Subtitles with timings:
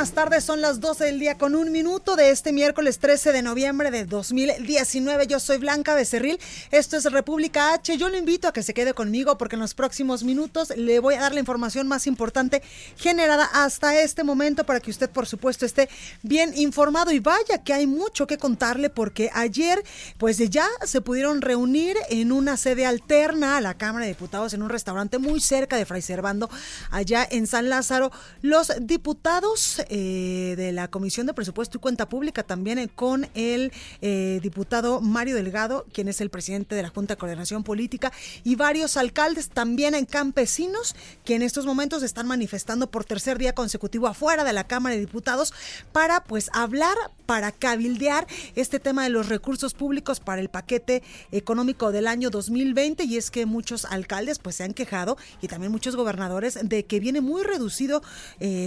[0.00, 0.44] Buenas tardes.
[0.44, 4.06] Son las 12 del día con un minuto de este miércoles 13 de noviembre de
[4.06, 5.26] 2019.
[5.26, 6.40] Yo soy Blanca Becerril.
[6.70, 7.98] Esto es República H.
[7.98, 11.16] Yo le invito a que se quede conmigo porque en los próximos minutos le voy
[11.16, 12.62] a dar la información más importante
[12.96, 15.90] generada hasta este momento para que usted, por supuesto, esté
[16.22, 17.12] bien informado.
[17.12, 19.84] Y vaya que hay mucho que contarle porque ayer,
[20.16, 24.62] pues ya se pudieron reunir en una sede alterna a la Cámara de Diputados en
[24.62, 26.48] un restaurante muy cerca de Fray Servando,
[26.90, 32.44] allá en San Lázaro, los diputados eh, de la Comisión de Presupuesto y Cuenta Pública,
[32.44, 37.14] también eh, con el eh, diputado Mario Delgado, quien es el presidente de la Junta
[37.14, 38.12] de Coordinación Política,
[38.44, 40.94] y varios alcaldes, también en campesinos,
[41.24, 45.00] que en estos momentos están manifestando por tercer día consecutivo afuera de la Cámara de
[45.00, 45.52] Diputados
[45.90, 51.90] para pues hablar, para cabildear este tema de los recursos públicos para el paquete económico
[51.90, 55.96] del año 2020 y es que muchos alcaldes pues se han quejado y también muchos
[55.96, 58.02] gobernadores de que viene muy reducido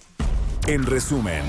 [0.67, 1.43] En resumen.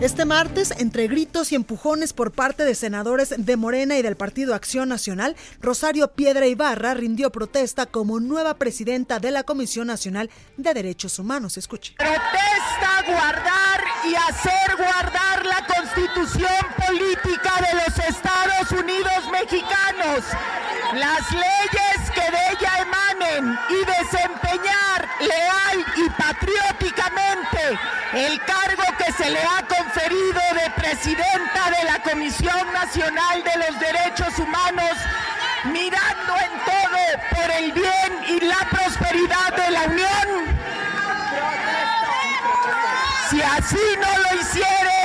[0.00, 4.54] Este martes, entre gritos y empujones por parte de senadores de Morena y del Partido
[4.54, 10.72] Acción Nacional, Rosario Piedra Ibarra rindió protesta como nueva presidenta de la Comisión Nacional de
[10.72, 11.58] Derechos Humanos.
[11.58, 11.96] Escuche.
[11.98, 16.48] Protesta guardar y hacer guardar la constitución
[16.86, 20.24] política de los Estados Unidos mexicanos,
[20.94, 27.78] las leyes que de ella emanen y desempeñar leal y patrióticamente
[28.14, 28.59] el cargo
[29.22, 34.96] se le ha conferido de presidenta de la Comisión Nacional de los Derechos Humanos,
[35.64, 40.56] mirando en todo por el bien y la prosperidad de la Unión.
[43.28, 44.99] Si así no lo hiciere,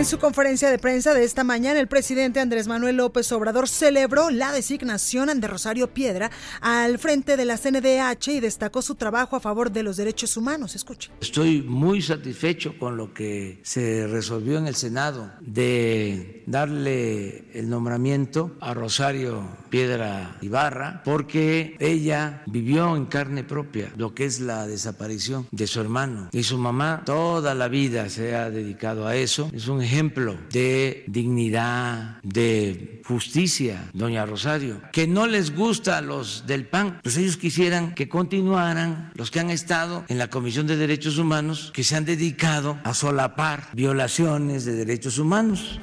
[0.00, 4.30] En su conferencia de prensa de esta mañana, el presidente Andrés Manuel López Obrador celebró
[4.30, 6.30] la designación de Rosario Piedra
[6.62, 10.74] al frente de la CNDH y destacó su trabajo a favor de los derechos humanos.
[10.74, 11.10] Escuche.
[11.20, 18.56] Estoy muy satisfecho con lo que se resolvió en el Senado de darle el nombramiento
[18.62, 25.46] a Rosario Piedra Ibarra porque ella vivió en carne propia lo que es la desaparición
[25.50, 29.50] de su hermano y su mamá toda la vida se ha dedicado a eso.
[29.52, 34.80] Es un ejemplo de dignidad, de justicia, doña Rosario.
[34.92, 39.40] Que no les gusta a los del PAN, pues ellos quisieran que continuaran los que
[39.40, 44.64] han estado en la Comisión de Derechos Humanos, que se han dedicado a solapar violaciones
[44.64, 45.80] de derechos humanos.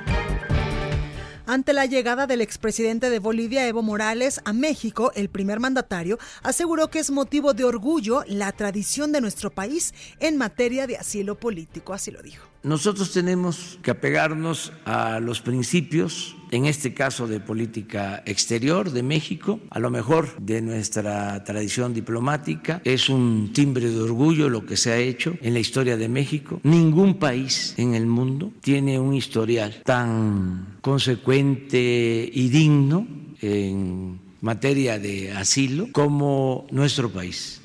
[1.45, 6.89] Ante la llegada del expresidente de Bolivia, Evo Morales, a México, el primer mandatario aseguró
[6.89, 11.93] que es motivo de orgullo la tradición de nuestro país en materia de asilo político.
[11.93, 12.46] Así lo dijo.
[12.67, 19.61] Nosotros tenemos que apegarnos a los principios, en este caso de política exterior de México,
[19.69, 22.81] a lo mejor de nuestra tradición diplomática.
[22.83, 26.59] Es un timbre de orgullo lo que se ha hecho en la historia de México.
[26.63, 33.07] Ningún país en el mundo tiene un historial tan consecuente y digno
[33.39, 37.61] en materia de asilo como nuestro país.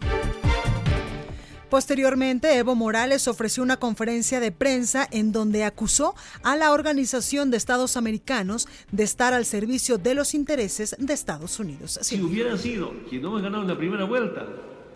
[1.73, 7.57] Posteriormente, Evo Morales ofreció una conferencia de prensa en donde acusó a la Organización de
[7.57, 11.99] Estados Americanos de estar al servicio de los intereses de Estados Unidos.
[12.03, 14.47] Si hubiera sido que no hemos ganado en la primera vuelta,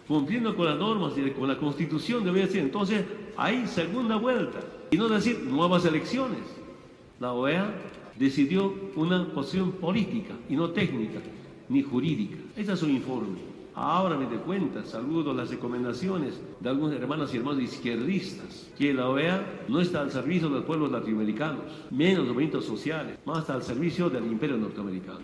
[0.06, 3.06] cumpliendo con las normas y con la constitución, debería ser entonces
[3.38, 4.58] hay segunda vuelta
[4.90, 6.40] y no decir nuevas elecciones.
[7.20, 7.74] La OEA
[8.18, 11.20] decidió una posición política y no técnica
[11.70, 12.36] ni jurídica.
[12.54, 13.55] Ese es su informe.
[13.78, 19.06] Ahora me doy cuenta, saludo las recomendaciones de algunos hermanos y hermanos izquierdistas, que la
[19.06, 24.08] OEA no está al servicio de los pueblos latinoamericanos, menos movimientos sociales, más al servicio
[24.08, 25.18] del imperio norteamericano.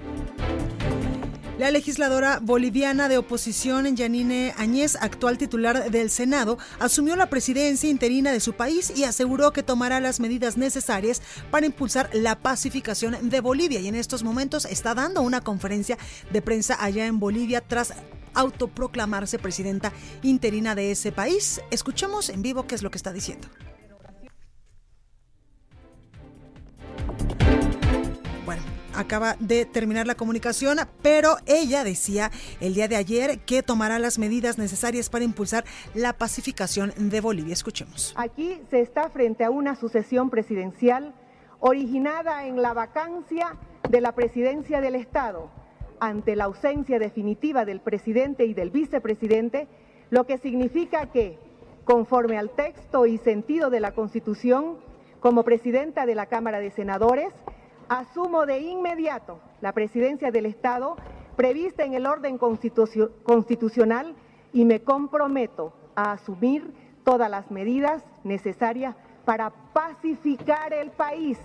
[1.59, 8.33] La legisladora boliviana de oposición, Yanine Añez, actual titular del Senado, asumió la presidencia interina
[8.33, 13.41] de su país y aseguró que tomará las medidas necesarias para impulsar la pacificación de
[13.41, 13.81] Bolivia.
[13.81, 15.97] Y en estos momentos está dando una conferencia
[16.31, 17.95] de prensa allá en Bolivia tras
[18.35, 19.93] autoproclamarse presidenta
[20.23, 21.61] interina de ese país.
[21.71, 23.49] Escuchemos en vivo qué es lo que está diciendo.
[28.45, 28.63] Bueno,
[28.95, 32.31] acaba de terminar la comunicación, pero ella decía
[32.61, 35.65] el día de ayer que tomará las medidas necesarias para impulsar
[35.95, 37.53] la pacificación de Bolivia.
[37.53, 38.15] Escuchemos.
[38.17, 41.15] Aquí se está frente a una sucesión presidencial
[41.61, 43.57] originada en la vacancia
[43.89, 45.62] de la presidencia del Estado
[46.03, 49.69] ante la ausencia definitiva del presidente y del vicepresidente,
[50.11, 51.39] lo que significa que,
[51.85, 54.79] conforme al texto y sentido de la Constitución,
[55.21, 57.33] como presidenta de la Cámara de Senadores,
[57.89, 60.97] asumo de inmediato la presidencia del Estado
[61.37, 64.17] prevista en el orden constitucional
[64.53, 66.75] y me comprometo a asumir
[67.05, 71.39] todas las medidas necesarias para pacificar el país.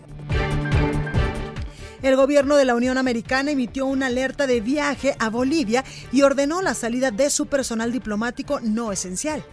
[2.01, 6.61] El gobierno de la Unión Americana emitió una alerta de viaje a Bolivia y ordenó
[6.61, 9.43] la salida de su personal diplomático no esencial.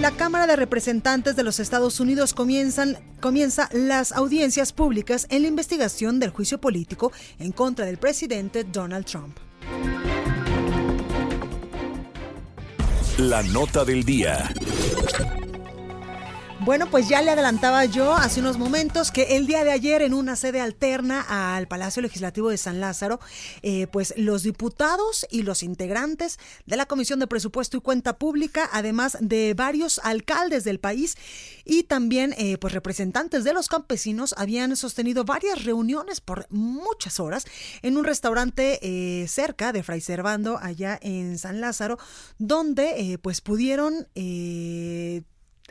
[0.00, 5.48] La Cámara de Representantes de los Estados Unidos comienzan, comienza las audiencias públicas en la
[5.48, 9.38] investigación del juicio político en contra del presidente Donald Trump.
[13.18, 14.52] La nota del día.
[16.60, 20.14] Bueno, pues ya le adelantaba yo hace unos momentos que el día de ayer en
[20.14, 23.20] una sede alterna al Palacio Legislativo de San Lázaro,
[23.62, 28.68] eh, pues los diputados y los integrantes de la Comisión de Presupuesto y Cuenta Pública,
[28.72, 31.16] además de varios alcaldes del país
[31.64, 37.44] y también eh, pues representantes de los campesinos, habían sostenido varias reuniones por muchas horas
[37.82, 41.98] en un restaurante eh, cerca de Fray Servando, allá en San Lázaro,
[42.38, 44.08] donde pues pudieron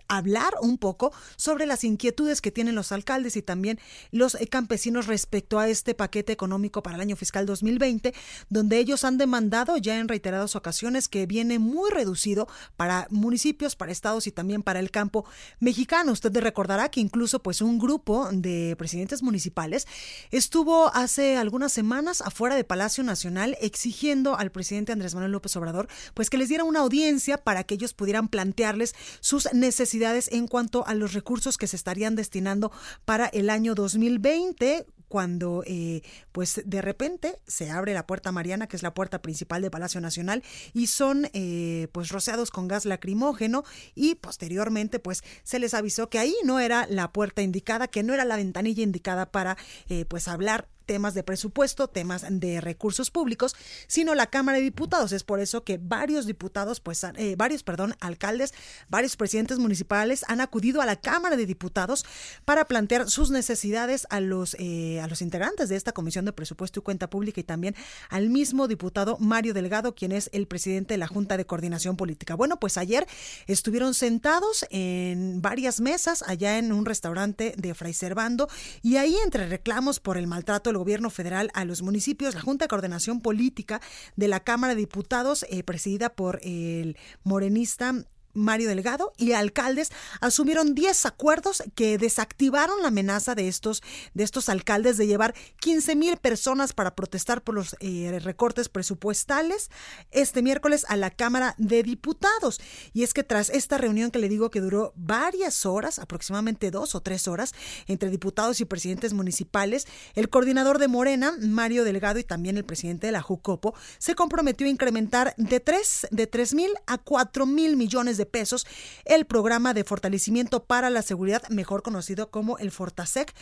[0.07, 3.79] hablar un poco sobre las inquietudes que tienen los alcaldes y también
[4.11, 8.13] los eh, campesinos respecto a este paquete económico para el año fiscal 2020,
[8.49, 12.47] donde ellos han demandado ya en reiteradas ocasiones que viene muy reducido
[12.77, 15.25] para municipios, para estados y también para el campo
[15.59, 16.11] mexicano.
[16.11, 19.87] Usted recordará que incluso pues un grupo de presidentes municipales
[20.31, 25.87] estuvo hace algunas semanas afuera de Palacio Nacional exigiendo al presidente Andrés Manuel López Obrador
[26.13, 30.85] pues que les diera una audiencia para que ellos pudieran plantearles sus necesidades en cuanto
[30.87, 32.71] a los recursos que se estarían destinando
[33.05, 38.75] para el año 2020 cuando eh, pues de repente se abre la puerta Mariana, que
[38.75, 43.63] es la puerta principal de Palacio Nacional, y son eh, pues rociados con gas lacrimógeno
[43.93, 48.13] y posteriormente pues se les avisó que ahí no era la puerta indicada, que no
[48.13, 53.55] era la ventanilla indicada para eh, pues hablar temas de presupuesto, temas de recursos públicos,
[53.87, 55.11] sino la Cámara de Diputados.
[55.11, 58.53] Es por eso que varios diputados, pues eh, varios, perdón, alcaldes,
[58.89, 62.05] varios presidentes municipales han acudido a la Cámara de Diputados
[62.45, 66.79] para plantear sus necesidades a los, eh, a los integrantes de esta Comisión de Presupuesto
[66.79, 67.75] y Cuenta Pública y también
[68.09, 72.35] al mismo diputado Mario Delgado, quien es el presidente de la Junta de Coordinación Política.
[72.35, 73.07] Bueno, pues ayer
[73.47, 78.47] estuvieron sentados en varias mesas allá en un restaurante de Fray Servando
[78.81, 82.69] y ahí entre reclamos por el maltrato gobierno federal a los municipios, la Junta de
[82.69, 83.81] Coordinación Política
[84.15, 90.75] de la Cámara de Diputados, eh, presidida por el morenista Mario Delgado y alcaldes asumieron
[90.75, 93.81] 10 acuerdos que desactivaron la amenaza de estos,
[94.13, 99.71] de estos alcaldes de llevar 15 mil personas para protestar por los eh, recortes presupuestales
[100.11, 102.61] este miércoles a la Cámara de Diputados.
[102.93, 106.95] Y es que tras esta reunión que le digo que duró varias horas, aproximadamente dos
[106.95, 107.53] o tres horas,
[107.87, 113.07] entre diputados y presidentes municipales, el coordinador de Morena, Mario Delgado, y también el presidente
[113.07, 117.77] de la Jucopo, se comprometió a incrementar de 3 de tres mil a 4 mil
[117.77, 118.65] millones de pesos
[119.05, 123.33] el programa de fortalecimiento para la seguridad, mejor conocido como el Fortasec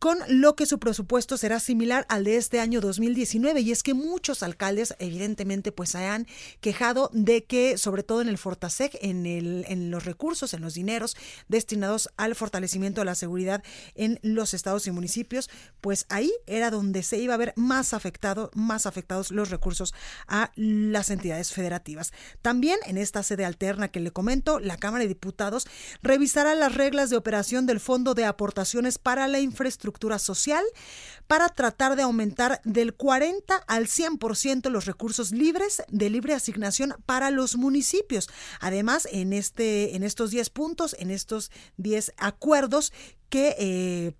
[0.00, 3.92] con lo que su presupuesto será similar al de este año 2019 y es que
[3.92, 6.26] muchos alcaldes evidentemente pues se han
[6.62, 10.72] quejado de que sobre todo en el Fortasec en el en los recursos en los
[10.72, 13.62] dineros destinados al fortalecimiento de la seguridad
[13.94, 15.50] en los estados y municipios
[15.82, 19.92] pues ahí era donde se iba a ver más afectado más afectados los recursos
[20.26, 22.12] a las entidades federativas.
[22.40, 25.66] También en esta sede alterna que le comento la Cámara de Diputados
[26.02, 30.64] revisará las reglas de operación del Fondo de Aportaciones para la Infraestructura social
[31.26, 37.30] para tratar de aumentar del 40 al 100% los recursos libres de libre asignación para
[37.30, 38.28] los municipios.
[38.60, 42.92] Además, en, este, en estos 10 puntos, en estos 10 acuerdos
[43.28, 43.56] que...
[43.58, 44.14] Eh,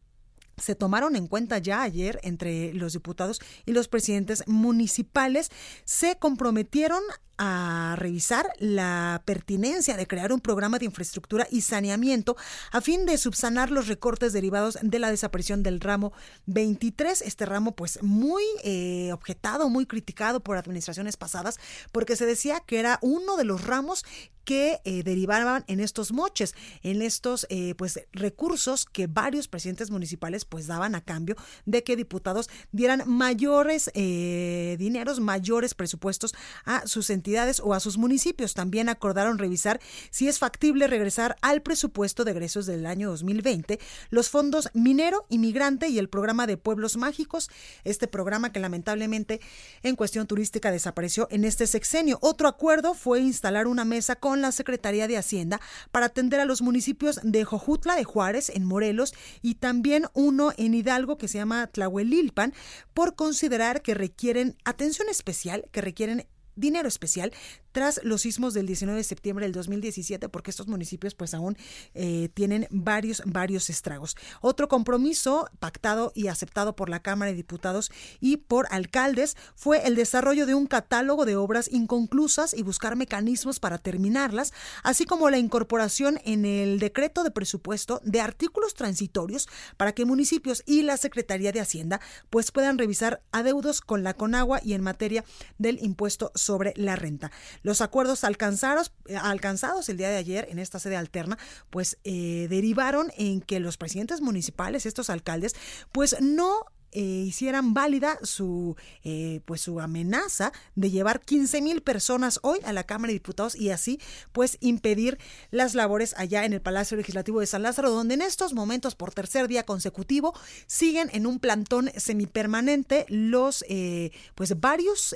[0.60, 5.50] se tomaron en cuenta ya ayer entre los diputados y los presidentes municipales,
[5.84, 7.02] se comprometieron
[7.42, 12.36] a revisar la pertinencia de crear un programa de infraestructura y saneamiento
[12.70, 16.12] a fin de subsanar los recortes derivados de la desaparición del ramo
[16.44, 17.22] 23.
[17.22, 21.58] Este ramo, pues, muy eh, objetado, muy criticado por administraciones pasadas,
[21.92, 24.04] porque se decía que era uno de los ramos
[24.44, 30.44] que eh, derivaban en estos moches, en estos eh, pues recursos que varios presidentes municipales
[30.44, 37.60] pues daban a cambio de que diputados dieran mayores dineros, mayores presupuestos a sus entidades
[37.60, 38.54] o a sus municipios.
[38.54, 39.80] También acordaron revisar
[40.10, 43.78] si es factible regresar al presupuesto de egresos del año 2020
[44.10, 47.50] los fondos minero, inmigrante y el programa de pueblos mágicos,
[47.84, 49.40] este programa que lamentablemente
[49.82, 52.18] en cuestión turística desapareció en este sexenio.
[52.22, 56.62] Otro acuerdo fue instalar una mesa con la Secretaría de Hacienda para atender a los
[56.62, 61.66] municipios de Jojutla de Juárez en Morelos y también uno en Hidalgo que se llama
[61.66, 62.54] Tlahuelilpan
[62.94, 66.26] por considerar que requieren atención especial, que requieren
[66.60, 67.32] dinero especial
[67.72, 71.56] tras los sismos del 19 de septiembre del 2017, porque estos municipios pues aún
[71.94, 74.16] eh, tienen varios, varios estragos.
[74.40, 77.90] Otro compromiso pactado y aceptado por la Cámara de Diputados
[78.20, 83.60] y por alcaldes fue el desarrollo de un catálogo de obras inconclusas y buscar mecanismos
[83.60, 84.52] para terminarlas,
[84.82, 90.62] así como la incorporación en el decreto de presupuesto de artículos transitorios para que municipios
[90.66, 92.00] y la Secretaría de Hacienda
[92.30, 95.24] pues puedan revisar adeudos con la Conagua y en materia
[95.58, 97.30] del impuesto sobre la renta.
[97.62, 101.38] Los acuerdos alcanzados, eh, alcanzados el día de ayer en esta sede alterna,
[101.70, 105.54] pues eh, derivaron en que los presidentes municipales, estos alcaldes,
[105.92, 112.40] pues no eh, hicieran válida su eh, pues su amenaza de llevar 15 mil personas
[112.42, 114.00] hoy a la Cámara de Diputados y así
[114.32, 115.18] pues impedir
[115.50, 119.14] las labores allá en el Palacio Legislativo de San Lázaro donde en estos momentos por
[119.14, 120.34] tercer día consecutivo
[120.66, 125.14] siguen en un plantón semipermanente los eh, pues varios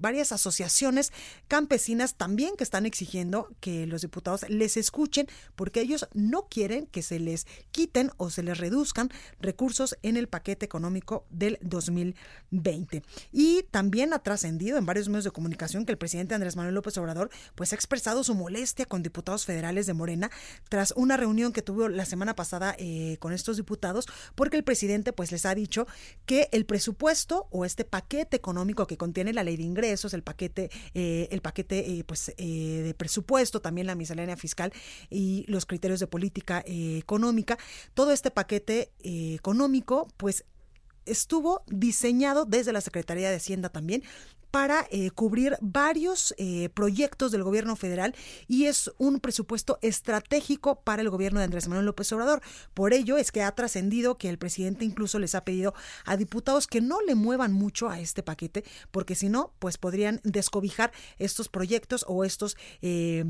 [0.00, 1.12] varias asociaciones
[1.46, 7.02] campesinas también que están exigiendo que los diputados les escuchen porque ellos no quieren que
[7.02, 13.02] se les quiten o se les reduzcan recursos en el paquete económico del 2020.
[13.32, 16.96] Y también ha trascendido en varios medios de comunicación que el presidente Andrés Manuel López
[16.98, 20.30] Obrador pues ha expresado su molestia con diputados federales de Morena
[20.68, 25.12] tras una reunión que tuvo la semana pasada eh, con estos diputados porque el presidente
[25.12, 25.86] pues les ha dicho
[26.24, 30.70] que el presupuesto o este paquete económico que contiene la ley de ingresos, el paquete,
[30.94, 34.72] eh, el paquete eh, pues de presupuesto, también la miscelánea fiscal
[35.10, 37.58] y los criterios de política económica,
[37.94, 40.44] todo este paquete económico pues
[41.10, 44.02] estuvo diseñado desde la Secretaría de Hacienda también
[44.50, 48.14] para eh, cubrir varios eh, proyectos del gobierno federal
[48.46, 52.40] y es un presupuesto estratégico para el gobierno de Andrés Manuel López Obrador.
[52.74, 55.74] Por ello es que ha trascendido que el presidente incluso les ha pedido
[56.04, 60.20] a diputados que no le muevan mucho a este paquete, porque si no, pues podrían
[60.24, 63.26] descobijar estos proyectos o estos eh,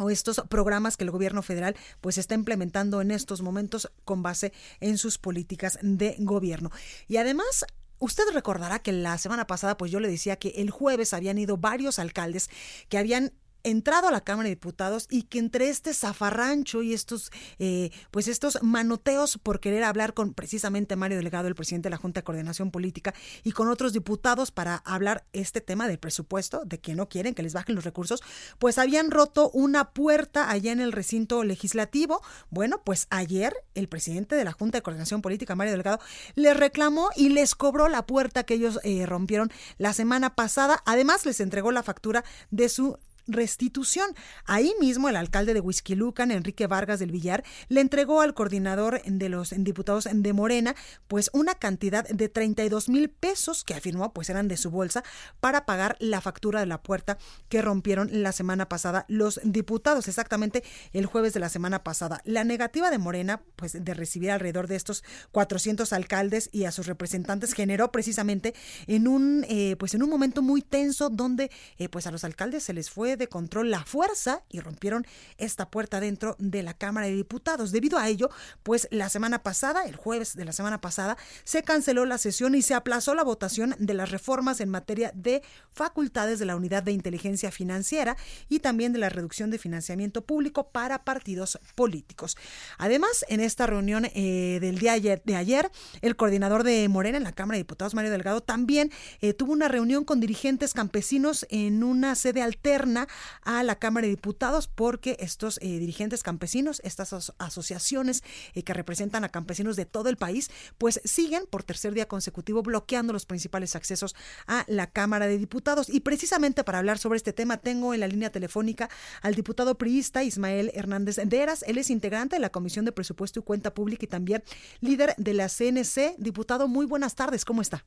[0.00, 4.52] o estos programas que el gobierno federal pues está implementando en estos momentos con base
[4.80, 6.70] en sus políticas de gobierno.
[7.08, 7.64] Y además
[8.02, 11.58] Usted recordará que la semana pasada, pues yo le decía que el jueves habían ido
[11.58, 12.48] varios alcaldes
[12.88, 17.30] que habían entrado a la Cámara de Diputados y que entre este zafarrancho y estos,
[17.58, 21.96] eh, pues estos manoteos por querer hablar con precisamente Mario Delgado, el presidente de la
[21.96, 23.14] Junta de Coordinación Política,
[23.44, 27.42] y con otros diputados para hablar este tema del presupuesto, de que no quieren que
[27.42, 28.22] les bajen los recursos,
[28.58, 32.22] pues habían roto una puerta allá en el recinto legislativo.
[32.50, 36.00] Bueno, pues ayer el presidente de la Junta de Coordinación Política, Mario Delgado,
[36.34, 40.82] les reclamó y les cobró la puerta que ellos eh, rompieron la semana pasada.
[40.86, 42.98] Además, les entregó la factura de su
[43.32, 44.14] restitución.
[44.44, 49.28] Ahí mismo el alcalde de Huizquilucan, Enrique Vargas del Villar, le entregó al coordinador de
[49.28, 50.74] los diputados de Morena
[51.08, 55.04] pues una cantidad de 32 mil pesos que afirmó pues eran de su bolsa
[55.40, 57.18] para pagar la factura de la puerta
[57.48, 62.20] que rompieron la semana pasada los diputados, exactamente el jueves de la semana pasada.
[62.24, 66.86] La negativa de Morena pues de recibir alrededor de estos 400 alcaldes y a sus
[66.86, 68.54] representantes generó precisamente
[68.86, 72.64] en un eh, pues en un momento muy tenso donde eh, pues a los alcaldes
[72.64, 75.06] se les fue de control la fuerza y rompieron
[75.38, 77.70] esta puerta dentro de la Cámara de Diputados.
[77.70, 78.30] Debido a ello,
[78.64, 82.62] pues la semana pasada, el jueves de la semana pasada, se canceló la sesión y
[82.62, 86.92] se aplazó la votación de las reformas en materia de facultades de la Unidad de
[86.92, 88.16] Inteligencia Financiera
[88.48, 92.36] y también de la reducción de financiamiento público para partidos políticos.
[92.78, 97.32] Además, en esta reunión eh, del día de ayer, el coordinador de Morena en la
[97.32, 102.14] Cámara de Diputados, Mario Delgado, también eh, tuvo una reunión con dirigentes campesinos en una
[102.14, 102.99] sede alterna
[103.42, 108.22] a la Cámara de Diputados porque estos eh, dirigentes campesinos, estas asociaciones
[108.54, 112.62] eh, que representan a campesinos de todo el país, pues siguen por tercer día consecutivo
[112.62, 114.14] bloqueando los principales accesos
[114.46, 115.88] a la Cámara de Diputados.
[115.88, 118.88] Y precisamente para hablar sobre este tema tengo en la línea telefónica
[119.22, 121.64] al diputado priista Ismael Hernández de Eras.
[121.66, 124.42] Él es integrante de la Comisión de Presupuesto y Cuenta Pública y también
[124.80, 126.16] líder de la CNC.
[126.18, 127.84] Diputado, muy buenas tardes, ¿cómo está?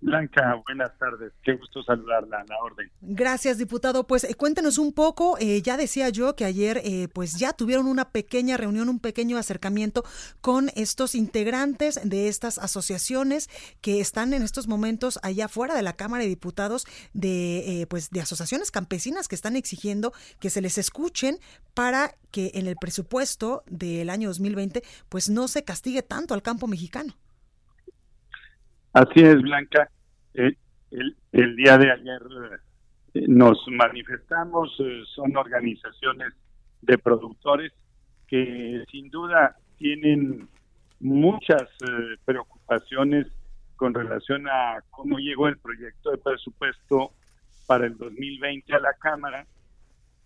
[0.00, 1.32] Blanca, buenas tardes.
[1.42, 2.90] Qué gusto saludarla a la orden.
[3.00, 4.06] Gracias, diputado.
[4.06, 5.36] Pues eh, cuéntenos un poco.
[5.40, 9.38] Eh, ya decía yo que ayer, eh, pues ya tuvieron una pequeña reunión, un pequeño
[9.38, 10.04] acercamiento
[10.40, 15.94] con estos integrantes de estas asociaciones que están en estos momentos allá fuera de la
[15.94, 21.38] Cámara de Diputados de, pues, de asociaciones campesinas que están exigiendo que se les escuchen
[21.74, 26.66] para que en el presupuesto del año 2020, pues no se castigue tanto al campo
[26.66, 27.16] mexicano.
[28.92, 29.90] Así es, Blanca.
[30.34, 30.54] Eh,
[31.32, 32.22] el, día de ayer
[33.14, 36.32] eh, nos manifestamos, eh, son organizaciones
[36.82, 37.72] de productores
[38.26, 40.48] que sin duda tienen
[41.00, 41.68] muchas
[42.24, 43.26] preocupaciones
[43.76, 47.12] con relación a cómo llegó el proyecto de presupuesto
[47.66, 49.46] para el 2020 a la Cámara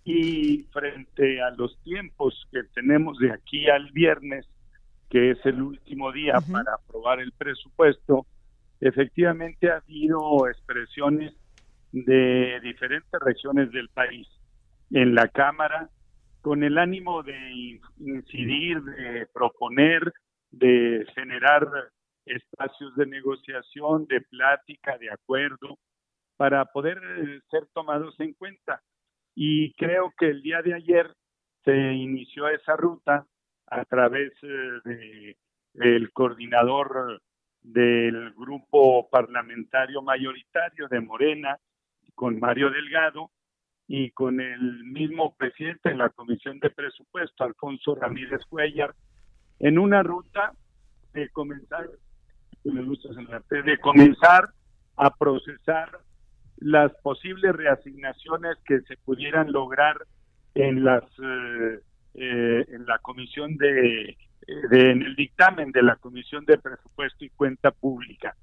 [0.04, 4.46] y frente a los tiempos que tenemos de aquí al viernes,
[5.10, 8.26] que es el último día para aprobar el presupuesto,
[8.82, 11.32] efectivamente ha habido expresiones
[11.92, 14.26] de diferentes regiones del país
[14.90, 15.88] en la Cámara
[16.40, 20.12] con el ánimo de incidir, de proponer,
[20.50, 21.68] de generar
[22.26, 25.78] espacios de negociación, de plática, de acuerdo,
[26.36, 28.82] para poder eh, ser tomados en cuenta.
[29.36, 31.14] Y creo que el día de ayer
[31.64, 33.26] se inició esa ruta
[33.68, 35.36] a través eh, de
[35.74, 37.22] el coordinador
[37.62, 41.58] del grupo parlamentario mayoritario de Morena,
[42.14, 43.30] con Mario Delgado
[43.86, 48.94] y con el mismo presidente de la Comisión de Presupuesto, Alfonso Ramírez Cuellar,
[49.58, 50.52] en una ruta
[51.12, 51.88] de comenzar,
[52.64, 54.50] de comenzar
[54.96, 55.98] a procesar
[56.56, 59.96] las posibles reasignaciones que se pudieran lograr
[60.54, 61.80] en las eh,
[62.14, 67.70] eh, en la comisión de en el dictamen de la Comisión de Presupuesto y Cuenta
[67.70, 68.36] Pública.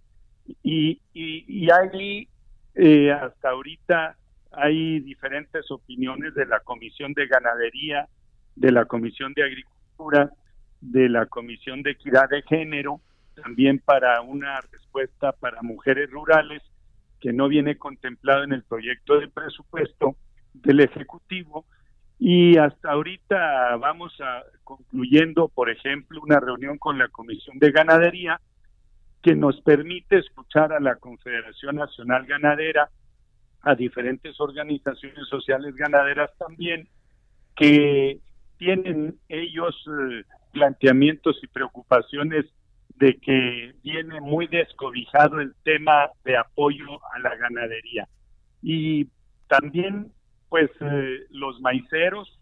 [0.63, 2.27] Y, y, ahí,
[2.75, 4.17] eh, hasta ahorita,
[4.51, 8.07] hay diferentes opiniones de la Comisión de Ganadería,
[8.55, 10.31] de la Comisión de Agricultura,
[10.81, 13.01] de la Comisión de Equidad de Género,
[13.35, 16.63] también para una respuesta para mujeres rurales,
[17.19, 20.15] que no viene contemplado en el proyecto de presupuesto
[20.53, 21.65] del Ejecutivo,
[22.19, 24.13] y hasta ahorita vamos
[24.63, 28.39] concluyendo, por ejemplo, una reunión con la Comisión de Ganadería
[29.21, 32.89] que nos permite escuchar a la Confederación Nacional Ganadera,
[33.61, 36.87] a diferentes organizaciones sociales ganaderas también,
[37.55, 38.19] que
[38.57, 42.45] tienen ellos eh, planteamientos y preocupaciones
[42.95, 48.07] de que viene muy descobijado el tema de apoyo a la ganadería.
[48.61, 49.07] Y
[49.47, 50.11] también,
[50.49, 52.39] pues, eh, los maiceros,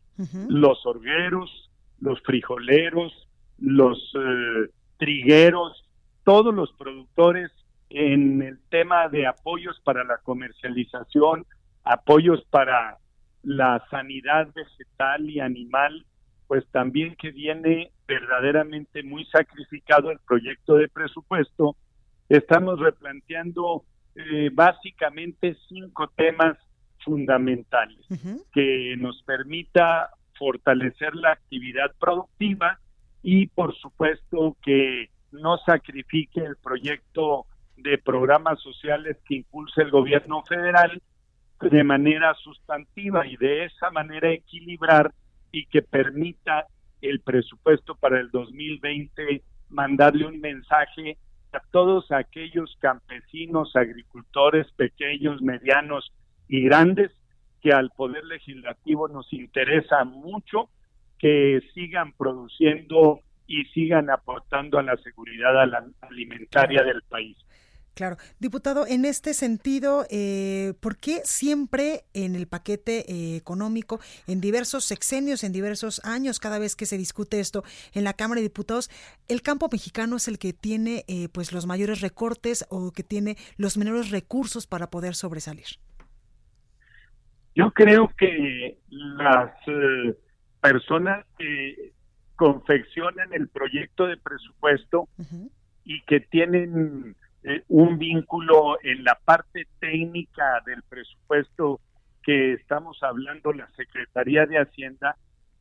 [0.50, 3.28] los orgueros, los frijoleros,
[3.60, 5.88] los eh, trigueros,
[6.24, 7.52] todos los productores
[7.90, 11.46] en el tema de apoyos para la comercialización,
[11.84, 12.98] apoyos para
[13.44, 16.06] la sanidad vegetal y animal,
[16.48, 21.76] pues también que viene verdaderamente muy sacrificado el proyecto de presupuesto.
[22.30, 23.84] Estamos replanteando
[24.16, 26.58] eh, básicamente cinco temas
[27.08, 28.06] fundamentales
[28.54, 32.80] que nos permita fortalecer la actividad productiva
[33.24, 37.46] y por supuesto que no sacrifique el proyecto
[37.78, 41.02] de programas sociales que impulsa el gobierno federal
[41.62, 45.14] de manera sustantiva y de esa manera equilibrar
[45.52, 46.66] y que permita
[47.02, 51.18] el presupuesto para el 2020 mandarle un mensaje
[51.54, 56.12] a todos aquellos campesinos, agricultores pequeños, medianos
[56.48, 57.12] y grandes
[57.62, 60.70] que al Poder Legislativo nos interesa mucho
[61.18, 65.56] que sigan produciendo y sigan aportando a la seguridad
[66.02, 67.38] alimentaria del país.
[67.98, 68.18] Claro.
[68.38, 74.86] Diputado, en este sentido, eh, ¿por qué siempre en el paquete eh, económico, en diversos
[74.86, 78.92] sexenios, en diversos años, cada vez que se discute esto en la Cámara de Diputados,
[79.28, 83.36] el campo mexicano es el que tiene eh, pues los mayores recortes o que tiene
[83.56, 85.80] los menores recursos para poder sobresalir?
[87.58, 89.52] Yo creo que las
[90.62, 91.92] personas que
[92.36, 95.10] confeccionan el proyecto de presupuesto
[95.84, 101.80] y que tienen eh, un vínculo en la parte técnica del presupuesto
[102.22, 105.16] que estamos hablando, la Secretaría de Hacienda,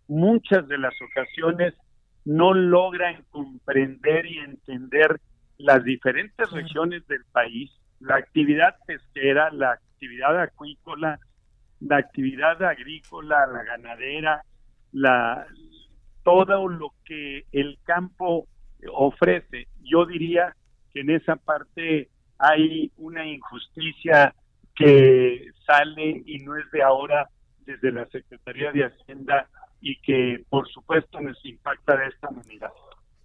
[0.06, 1.72] muchas de las ocasiones
[2.26, 5.18] no logran comprender y entender
[5.56, 11.18] las diferentes regiones del país, la actividad pesquera, la actividad acuícola,
[11.80, 14.42] la actividad agrícola, la ganadera,
[14.92, 15.46] la
[16.22, 18.48] todo lo que el campo
[18.92, 19.68] ofrece.
[19.82, 20.54] Yo diría
[20.94, 22.08] en esa parte
[22.38, 24.34] hay una injusticia
[24.74, 27.28] que sale y no es de ahora
[27.64, 29.48] desde la Secretaría de Hacienda
[29.80, 32.72] y que por supuesto nos impacta de esta manera.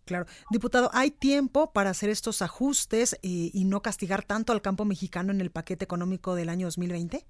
[0.05, 0.25] Claro.
[0.49, 5.31] Diputado, ¿hay tiempo para hacer estos ajustes y, y, no castigar tanto al campo mexicano
[5.31, 7.23] en el paquete económico del año 2020?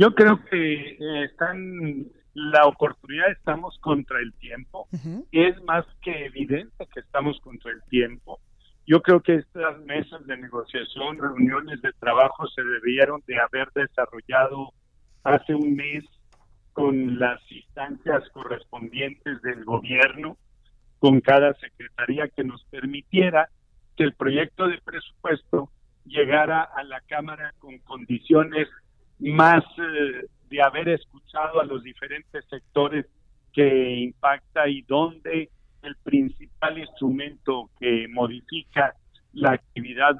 [0.00, 4.86] Yo creo que eh, están la oportunidad, estamos contra el tiempo.
[5.32, 8.38] Es más que evidente que estamos contra el tiempo.
[8.86, 14.72] Yo creo que estas mesas de negociación, reuniones de trabajo se debieron de haber desarrollado
[15.24, 16.04] hace un mes
[16.74, 20.36] con las instancias correspondientes del gobierno,
[21.00, 23.48] con cada secretaría que nos permitiera
[23.96, 25.72] que el proyecto de presupuesto
[26.04, 28.68] llegara a la Cámara con condiciones
[29.20, 33.06] más eh, de haber escuchado a los diferentes sectores
[33.52, 35.50] que impacta y dónde
[35.82, 38.94] el principal instrumento que modifica
[39.32, 40.16] la actividad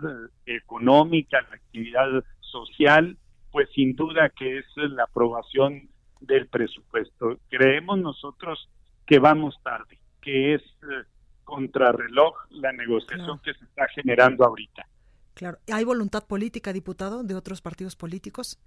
[0.47, 3.17] económica, la actividad social,
[3.51, 5.89] pues sin duda que es la aprobación
[6.21, 7.39] del presupuesto.
[7.49, 8.69] Creemos nosotros
[9.07, 11.05] que vamos tarde, que es eh,
[11.45, 14.87] contrarreloj la negociación que se está generando ahorita.
[15.35, 15.59] Claro.
[15.73, 18.59] ¿Hay voluntad política, diputado, de otros partidos políticos?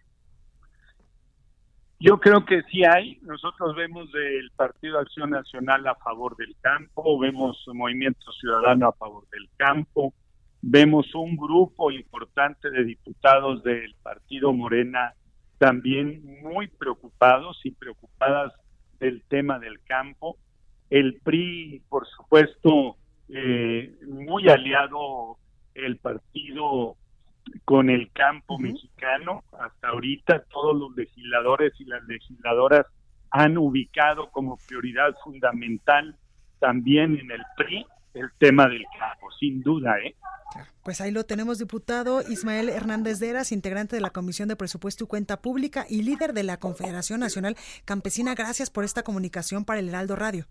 [2.04, 3.20] Yo creo que sí hay.
[3.22, 9.30] Nosotros vemos del Partido Acción Nacional a favor del campo, vemos Movimiento Ciudadano a favor
[9.30, 10.12] del campo,
[10.64, 15.14] vemos un grupo importante de diputados del Partido Morena
[15.60, 18.52] también muy preocupados y preocupadas
[19.00, 20.38] del tema del campo.
[20.90, 22.98] El PRI, por supuesto,
[23.30, 25.38] eh, muy aliado
[25.76, 26.96] el partido
[27.66, 29.44] con el campo mexicano.
[29.60, 32.86] Hasta ahorita todos los legisladores y las legisladoras
[33.32, 36.16] han ubicado como prioridad fundamental
[36.60, 40.16] también en el PRI el tema del campo, sin duda, ¿eh?
[40.84, 45.08] Pues ahí lo tenemos, diputado Ismael Hernández Deras, integrante de la Comisión de Presupuesto y
[45.08, 48.36] Cuenta Pública y líder de la Confederación Nacional Campesina.
[48.36, 50.46] Gracias por esta comunicación para el Heraldo Radio.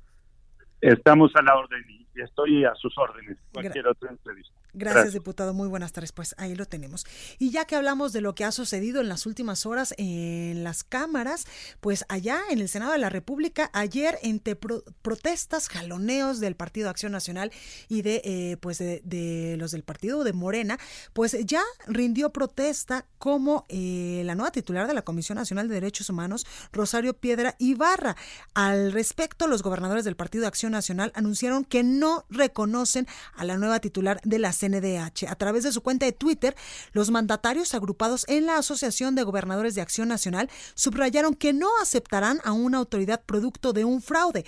[0.81, 3.37] Estamos a la orden y estoy a sus órdenes.
[3.53, 4.55] Cualquier otra entrevista.
[4.73, 5.55] Gracias, diputado.
[5.55, 6.13] Muy buenas tardes.
[6.13, 7.07] Pues ahí lo tenemos.
[7.39, 10.85] Y ya que hablamos de lo que ha sucedido en las últimas horas en las
[10.85, 11.47] cámaras,
[11.81, 17.13] pues allá en el Senado de la República, ayer entre protestas, jaloneos del Partido Acción
[17.13, 17.53] Nacional
[17.89, 20.79] y de eh, pues de, los del Partido de Morena,
[21.13, 26.11] pues ya rindió protesta como eh, la nueva titular de la Comisión Nacional de Derechos
[26.11, 28.17] Humanos, Rosario Piedra Ibarra.
[28.55, 33.81] Al respecto, los gobernadores del Partido Acción Nacional anunciaron que no reconocen a la nueva
[33.81, 35.29] titular de la CNDH.
[35.29, 36.55] A través de su cuenta de Twitter,
[36.93, 42.41] los mandatarios agrupados en la Asociación de Gobernadores de Acción Nacional subrayaron que no aceptarán
[42.45, 44.45] a una autoridad producto de un fraude.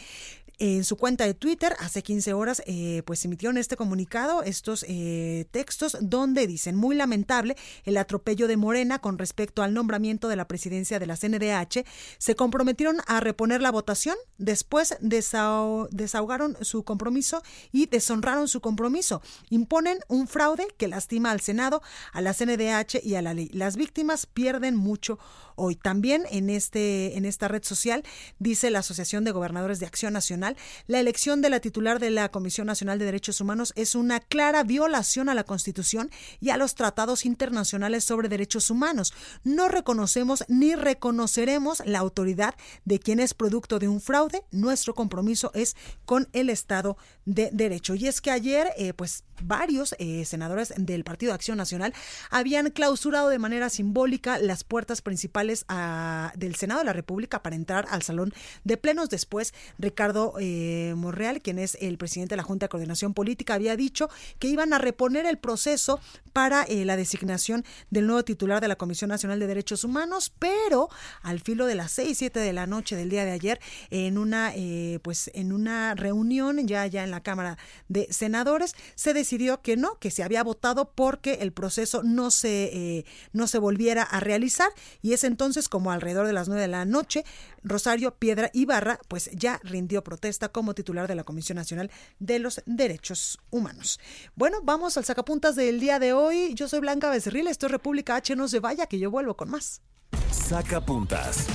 [0.65, 5.45] En su cuenta de Twitter, hace 15 horas, eh, pues emitieron este comunicado, estos eh,
[5.51, 10.47] textos, donde dicen, muy lamentable el atropello de Morena con respecto al nombramiento de la
[10.47, 11.85] presidencia de la CNDH.
[12.19, 19.21] Se comprometieron a reponer la votación, después desahogaron su compromiso y deshonraron su compromiso.
[19.51, 23.51] Imponen un fraude que lastima al Senado, a la CNDH y a la ley.
[23.53, 25.19] Las víctimas pierden mucho
[25.57, 25.75] hoy.
[25.75, 28.05] También en, este, en esta red social,
[28.39, 30.52] dice la Asociación de Gobernadores de Acción Nacional,
[30.87, 34.63] la elección de la titular de la Comisión Nacional de Derechos Humanos es una clara
[34.63, 36.11] violación a la Constitución
[36.41, 39.13] y a los tratados internacionales sobre derechos humanos.
[39.45, 44.43] No reconocemos ni reconoceremos la autoridad de quien es producto de un fraude.
[44.51, 47.95] Nuestro compromiso es con el Estado de Derecho.
[47.95, 51.93] Y es que ayer, eh, pues varios eh, senadores del Partido de Acción Nacional
[52.31, 57.57] habían clausurado de manera simbólica las puertas principales ah, del Senado de la República para
[57.57, 58.33] entrar al salón
[58.65, 59.09] de plenos.
[59.09, 63.77] Después, Ricardo eh, Monreal, quien es el presidente de la Junta de Coordinación Política, había
[63.77, 66.01] dicho que iban a reponer el proceso
[66.33, 70.89] para eh, la designación del nuevo titular de la Comisión Nacional de Derechos Humanos, pero
[71.23, 74.53] al filo de las seis, siete de la noche del día de ayer, en una,
[74.57, 79.77] eh, pues, en una reunión ya, ya en la Cámara de Senadores, se decidió que
[79.77, 84.71] no, que se había votado porque el proceso no se, no se volviera a realizar.
[85.03, 87.25] Y es entonces como alrededor de las nueve de la noche,
[87.63, 92.63] Rosario Piedra Ibarra, pues ya rindió protesta como titular de la Comisión Nacional de los
[92.67, 94.01] Derechos Humanos.
[94.35, 96.55] Bueno, vamos al sacapuntas del día de hoy.
[96.55, 99.51] Yo soy Blanca Becerril, esto es República H, no se vaya, que yo vuelvo con
[99.51, 99.83] más.
[100.31, 101.47] Sacapuntas.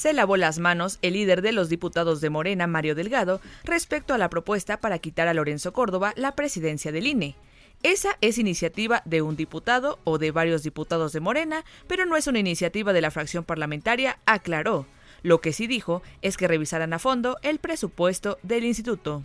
[0.00, 4.18] se lavó las manos el líder de los diputados de Morena, Mario Delgado, respecto a
[4.18, 7.36] la propuesta para quitar a Lorenzo Córdoba la presidencia del INE.
[7.82, 12.26] Esa es iniciativa de un diputado o de varios diputados de Morena, pero no es
[12.26, 14.86] una iniciativa de la fracción parlamentaria, aclaró.
[15.22, 19.22] Lo que sí dijo es que revisarán a fondo el presupuesto del instituto.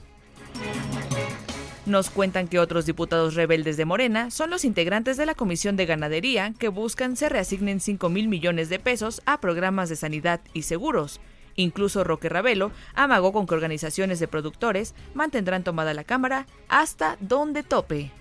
[1.85, 5.85] Nos cuentan que otros diputados rebeldes de Morena son los integrantes de la Comisión de
[5.85, 10.63] Ganadería que buscan se reasignen 5 mil millones de pesos a programas de sanidad y
[10.63, 11.19] seguros.
[11.57, 17.61] Incluso Roque Ravelo amagó con que organizaciones de productores mantendrán tomada la Cámara hasta donde
[17.61, 18.11] tope.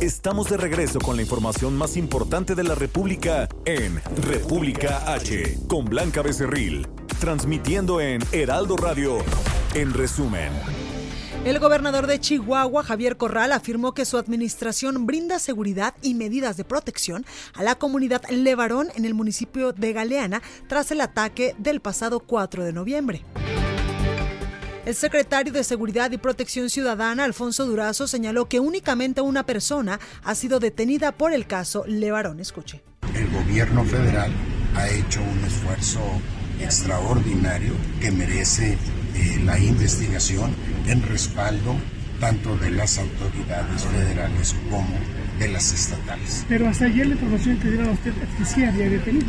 [0.00, 5.86] Estamos de regreso con la información más importante de la República en República H, con
[5.86, 6.86] Blanca Becerril,
[7.18, 9.18] transmitiendo en Heraldo Radio,
[9.74, 10.52] en resumen.
[11.44, 16.64] El gobernador de Chihuahua, Javier Corral, afirmó que su administración brinda seguridad y medidas de
[16.64, 22.20] protección a la comunidad Levarón en el municipio de Galeana tras el ataque del pasado
[22.20, 23.24] 4 de noviembre.
[24.88, 30.34] El secretario de Seguridad y Protección Ciudadana, Alfonso Durazo, señaló que únicamente una persona ha
[30.34, 32.40] sido detenida por el caso Levarón.
[32.40, 32.80] Escuche.
[33.14, 34.32] El gobierno federal
[34.74, 36.00] ha hecho un esfuerzo
[36.58, 38.78] extraordinario que merece
[39.14, 40.54] eh, la investigación
[40.86, 41.76] en respaldo
[42.18, 44.88] tanto de las autoridades federales como
[45.38, 46.46] de las estatales.
[46.48, 49.28] Pero hasta ayer la información que dieron a usted que sí había detenidos.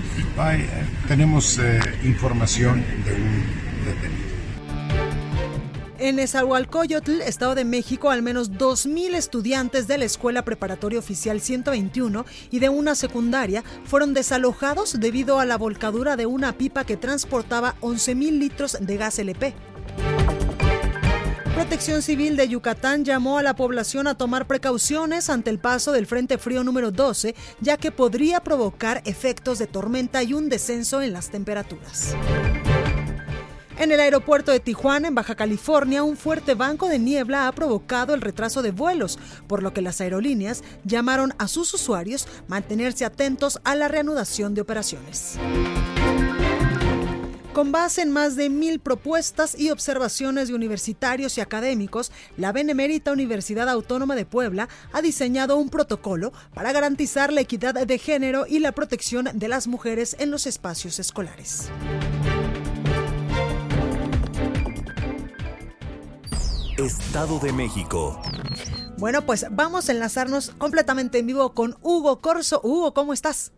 [0.54, 0.70] Eh,
[1.10, 3.44] tenemos eh, información de un
[3.84, 4.29] detenido.
[6.02, 12.26] En Esahualcoyotl, Estado de México, al menos 2.000 estudiantes de la Escuela Preparatoria Oficial 121
[12.52, 17.76] y de una secundaria fueron desalojados debido a la volcadura de una pipa que transportaba
[17.82, 19.54] 11.000 litros de gas LP.
[21.54, 26.08] Protección Civil de Yucatán llamó a la población a tomar precauciones ante el paso del
[26.08, 31.12] Frente Frío número 12, ya que podría provocar efectos de tormenta y un descenso en
[31.12, 32.16] las temperaturas.
[33.80, 38.14] En el aeropuerto de Tijuana, en Baja California, un fuerte banco de niebla ha provocado
[38.14, 43.62] el retraso de vuelos, por lo que las aerolíneas llamaron a sus usuarios mantenerse atentos
[43.64, 45.38] a la reanudación de operaciones.
[47.54, 53.14] Con base en más de mil propuestas y observaciones de universitarios y académicos, la Benemérita
[53.14, 58.60] Universidad Autónoma de Puebla ha diseñado un protocolo para garantizar la equidad de género y
[58.60, 61.70] la protección de las mujeres en los espacios escolares.
[66.80, 68.22] Estado de México.
[68.98, 72.62] Bueno, pues vamos a enlazarnos completamente en vivo con Hugo Corso.
[72.64, 73.52] Hugo, ¿cómo estás?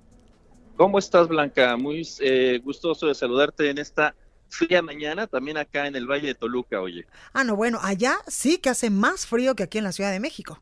[0.75, 1.77] ¿Cómo estás, Blanca?
[1.77, 4.15] Muy eh, gustoso de saludarte en esta
[4.49, 7.05] fría mañana, también acá en el Valle de Toluca, oye.
[7.31, 10.19] Ah, no, bueno, allá sí que hace más frío que aquí en la Ciudad de
[10.19, 10.59] México.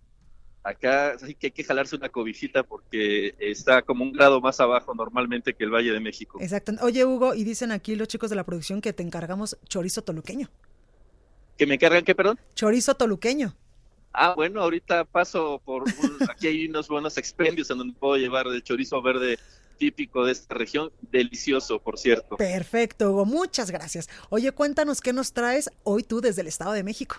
[0.61, 4.93] Acá sí que hay que jalarse una cobijita porque está como un grado más abajo
[4.93, 6.39] normalmente que el Valle de México.
[6.41, 6.73] Exacto.
[6.81, 10.49] Oye, Hugo, y dicen aquí los chicos de la producción que te encargamos chorizo toluqueño.
[11.59, 12.39] ¿Que me encargan qué, perdón?
[12.55, 13.53] Chorizo toluqueño.
[14.13, 15.83] Ah, bueno, ahorita paso por
[16.29, 19.37] aquí hay unos buenos expendios en donde puedo llevar de chorizo verde
[19.77, 22.37] típico de esta región, delicioso, por cierto.
[22.37, 24.09] Perfecto, Hugo, muchas gracias.
[24.29, 27.17] Oye, cuéntanos qué nos traes hoy tú desde el Estado de México.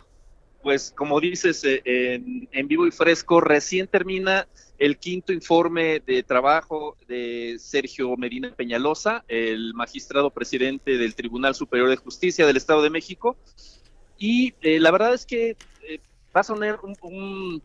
[0.63, 4.49] Pues como dices, eh, en, en vivo y fresco, recién termina
[4.79, 11.91] el quinto informe de trabajo de Sergio Medina Peñalosa, el magistrado presidente del Tribunal Superior
[11.91, 13.37] de Justicia del Estado de México.
[14.21, 15.57] Y eh, la verdad es que
[15.89, 15.99] eh,
[16.37, 17.63] va a sonar un, un,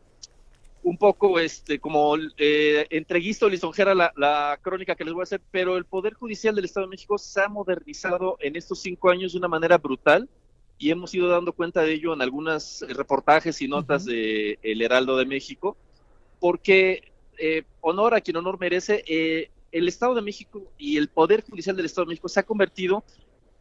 [0.83, 5.23] un, poco este como eh, entreguista o lisonjera la, la, crónica que les voy a
[5.23, 9.09] hacer, pero el Poder Judicial del Estado de México se ha modernizado en estos cinco
[9.09, 10.29] años de una manera brutal
[10.77, 14.11] y hemos ido dando cuenta de ello en algunos reportajes y notas uh -huh.
[14.13, 15.75] de El Heraldo de México,
[16.39, 21.43] porque eh, honor a quien honor merece, eh, el Estado de México y el Poder
[21.43, 23.03] Judicial del Estado de México se ha convertido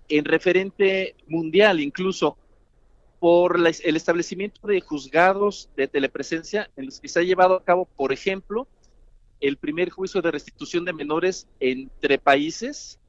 [0.08, 2.36] en referente mundial incluso
[3.24, 7.64] por la, el establecimiento de juzgados de telepresencia en los que se ha llevado a
[7.64, 8.68] cabo, por ejemplo,
[9.40, 13.00] el primer juicio de restitución de menores entre países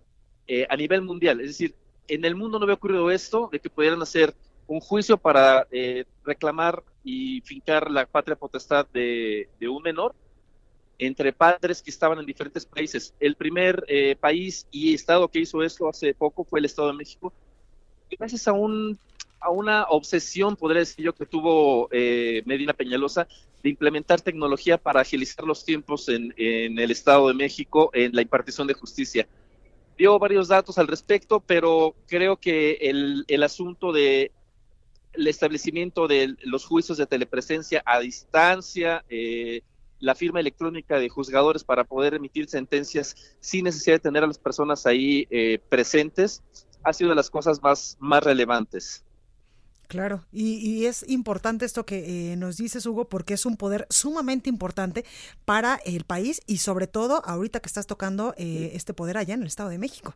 [0.48, 1.42] eh, a nivel mundial.
[1.42, 1.76] Es decir,
[2.08, 4.34] en el mundo no había ocurrido esto, de que pudieran hacer
[4.68, 10.16] un juicio para eh, reclamar y fincar la patria potestad de, de, un menor
[10.98, 13.14] entre padres que estaban en diferentes países.
[13.20, 16.94] El primer eh, país y estado que hizo esto hace poco fue el Estado de
[16.94, 17.34] México.
[18.18, 18.98] Gracias a un
[19.46, 23.28] a una obsesión, podría decir yo, que tuvo eh, Medina Peñalosa
[23.62, 28.22] de implementar tecnología para agilizar los tiempos en, en, el Estado de México en la
[28.22, 29.28] impartición de justicia.
[29.98, 34.32] Dio varios datos al respecto, pero creo que el, el asunto de
[35.14, 39.62] el establecimiento de los juicios de telepresencia a distancia, eh,
[40.00, 44.38] la firma electrónica de juzgadores para poder emitir sentencias sin necesidad de tener a las
[44.38, 46.44] personas ahí eh, presentes,
[46.84, 49.05] ha sido de las cosas más, más relevantes.
[49.88, 53.86] Claro, y, y, es importante esto que eh, nos dices, Hugo, porque es un poder
[53.90, 55.06] sumamente importante
[55.46, 59.42] para el país y sobre todo ahorita que estás tocando eh, este poder allá en
[59.42, 60.16] el Estado de México.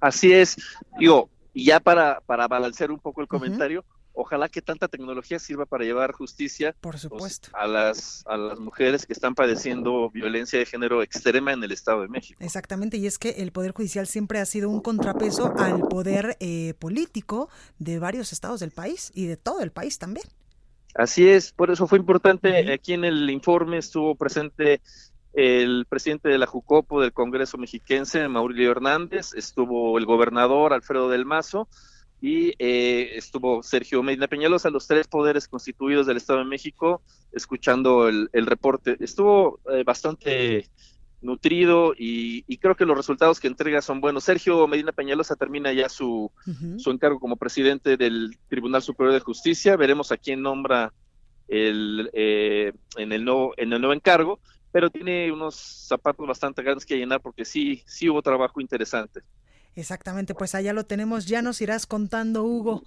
[0.00, 0.56] Así es,
[0.98, 3.93] digo, ya para, para balancear un poco el comentario, uh -huh.
[4.14, 7.48] Ojalá que tanta tecnología sirva para llevar justicia Por supuesto.
[7.50, 11.72] Pues, a, las, a las mujeres que están padeciendo violencia de género extrema en el
[11.72, 12.38] Estado de México.
[12.42, 16.74] Exactamente, y es que el Poder Judicial siempre ha sido un contrapeso al poder eh,
[16.78, 17.48] político
[17.78, 20.26] de varios estados del país y de todo el país también.
[20.94, 24.80] Así es, por eso fue importante, aquí en el informe estuvo presente
[25.32, 31.26] el presidente de la Jucopo del Congreso Mexiquense, Maurilio Hernández, estuvo el gobernador Alfredo del
[31.26, 31.68] Mazo
[32.24, 38.08] y eh, estuvo Sergio Medina Peñalosa, los tres poderes constituidos del Estado de México, escuchando
[38.08, 38.96] el, el reporte.
[38.98, 40.70] Estuvo eh, bastante
[41.20, 44.24] nutrido y, y, creo que los resultados que entrega son buenos.
[44.24, 46.78] Sergio Medina Peñalosa termina ya su, uh -huh.
[46.78, 49.76] su encargo como presidente del Tribunal Superior de Justicia.
[49.76, 50.94] Veremos a quién nombra
[51.46, 54.40] el, eh, en, el nuevo, en el nuevo encargo
[54.72, 59.20] pero tiene unos zapatos bastante grandes que llenar porque sí, sí hubo trabajo interesante.
[59.76, 62.84] Exactamente, pues allá lo tenemos, ya nos irás contando, Hugo.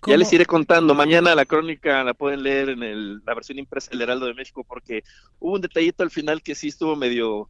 [0.00, 0.12] ¿Cómo?
[0.12, 3.90] Ya les iré contando, mañana la crónica la pueden leer en el, la versión impresa
[3.90, 5.04] del Heraldo de México porque
[5.38, 7.48] hubo un detallito al final que sí estuvo medio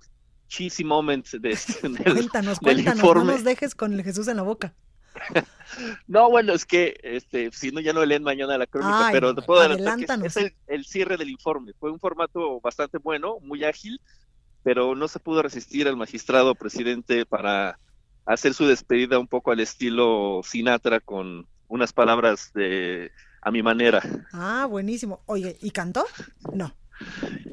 [0.48, 1.50] cheesy moment de,
[1.82, 3.24] del, cuéntanos, del cuéntanos, informe.
[3.24, 4.74] no nos dejes con el Jesús en la boca.
[6.08, 9.34] no, bueno, es que este, si no, ya no leen mañana la crónica, Ay, pero
[9.34, 11.72] te puedo adelantar que es, es el, el, cierre del informe.
[11.78, 14.00] Fue un formato bastante bueno, muy ágil,
[14.64, 17.78] pero no se pudo resistir al magistrado presidente para
[18.32, 23.10] hacer su despedida un poco al estilo Sinatra con unas palabras de
[23.42, 24.02] a mi manera.
[24.32, 25.22] Ah, buenísimo.
[25.26, 26.04] Oye, ¿y cantó?
[26.52, 26.74] No.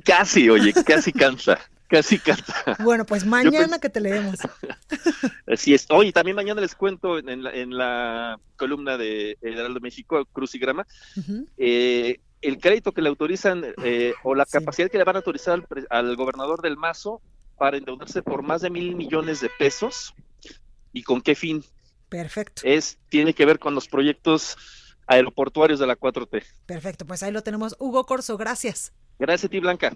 [0.04, 1.60] Casi, oye, casi canta.
[1.88, 2.76] Casi canta.
[2.84, 4.40] Bueno, pues mañana que te leemos.
[5.48, 5.88] Así es.
[5.90, 10.26] Oye, también mañana les cuento en la, en la columna de El Heraldo de México,
[10.34, 10.86] Crucigrama,
[11.16, 11.48] uh -huh.
[11.58, 14.92] eh, el crédito que le autorizan eh, o la capacidad sí.
[14.92, 17.22] que le van a autorizar al, al, gobernador del Mazo
[17.58, 20.14] para endeudarse por más de mil millones de pesos
[20.98, 21.64] y con qué fin.
[22.10, 22.62] Perfecto.
[22.66, 24.58] Es, tiene que ver con los proyectos
[25.06, 26.44] aeroportuarios de la 4T.
[26.66, 27.76] Perfecto, pues ahí lo tenemos.
[27.80, 28.94] Hugo Corso, gracias.
[29.20, 29.96] Gracias a ti, Blanca.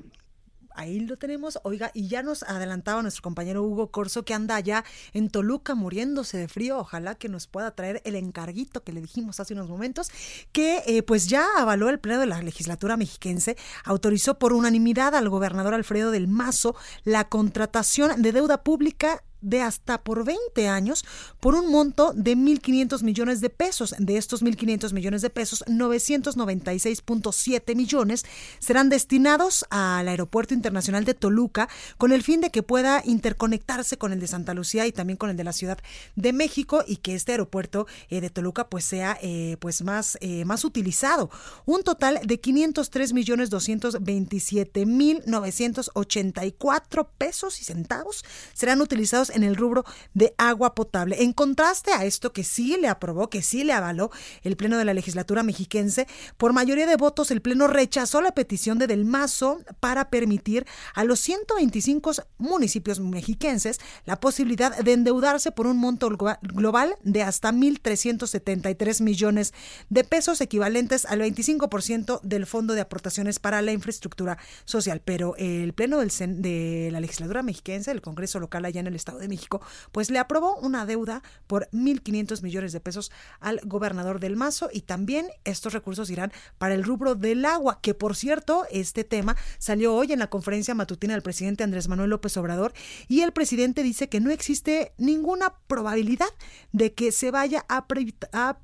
[0.76, 1.60] ahí lo tenemos.
[1.64, 6.38] Oiga, y ya nos adelantaba nuestro compañero Hugo Corso que anda allá en Toluca muriéndose
[6.38, 6.78] de frío.
[6.78, 10.10] Ojalá que nos pueda traer el encarguito que le dijimos hace unos momentos,
[10.52, 15.30] que eh, pues ya avaló el pleno de la legislatura mexiquense, autorizó por unanimidad al
[15.30, 21.06] gobernador Alfredo del Mazo la contratación de deuda pública de hasta por 20 años
[21.40, 23.96] por un monto de 1.500 millones de pesos.
[23.98, 28.26] De estos 1.500 millones de pesos, 996.7 millones
[28.60, 34.14] serán destinados al Aeropuerto Internacional de Toluca con el fin de que pueda interconectarse con
[34.14, 35.78] el de Santa Lucía y también con el de la Ciudad
[36.16, 40.46] de México y que este aeropuerto eh, de Toluca pues sea eh, pues más, eh,
[40.46, 41.30] más utilizado.
[41.66, 48.24] Un total de 503 millones 227 mil 984 pesos y centavos
[48.54, 51.24] serán utilizados en el rubro de agua potable.
[51.24, 54.12] En contraste a esto que sí le aprobó, que sí le avaló
[54.44, 56.08] el Pleno de la Legislatura mexiquense,
[56.38, 61.04] por mayoría de votos el Pleno rechazó la petición de Del Mazo para permitir a
[61.04, 69.02] los 125 municipios mexiquenses la posibilidad de endeudarse por un monto global de hasta 1.373
[69.02, 69.54] millones
[69.90, 75.02] de pesos, equivalentes al 25% del Fondo de Aportaciones para la Infraestructura Social.
[75.04, 76.12] Pero el Pleno del,
[76.42, 79.62] de la Legislatura mexiquense, el Congreso local allá en el Estado de México,
[79.92, 84.82] pues le aprobó una deuda por 1.500 millones de pesos al gobernador del Mazo y
[84.82, 89.96] también estos recursos irán para el rubro del agua, que por cierto, este tema salió
[89.96, 92.74] hoy en la conferencia matutina del presidente Andrés Manuel López Obrador
[93.08, 96.28] y el presidente dice que no existe ninguna probabilidad
[96.72, 97.88] de que se vaya a,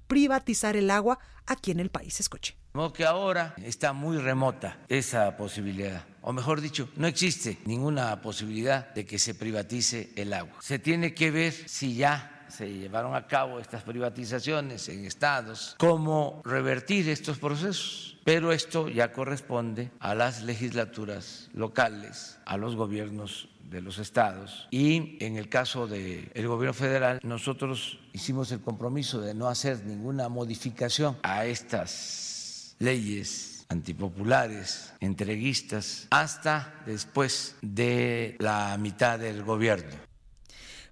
[0.08, 2.20] privatizar el agua aquí en el país.
[2.20, 2.58] Escuche.
[2.94, 9.06] Que ahora está muy remota esa posibilidad o mejor dicho, no existe ninguna posibilidad de
[9.06, 10.58] que se privatice el agua.
[10.60, 16.42] Se tiene que ver si ya se llevaron a cabo estas privatizaciones en estados, cómo
[16.44, 18.18] revertir estos procesos.
[18.26, 25.18] Pero esto ya corresponde a las legislaturas locales, a los gobiernos de los estados y
[25.24, 31.18] en el caso del gobierno federal nosotros hicimos el compromiso de no hacer ninguna modificación
[31.24, 32.37] a estas
[32.80, 40.08] leyes antipopulares, entreguistas, hasta después de la mitad del gobierno.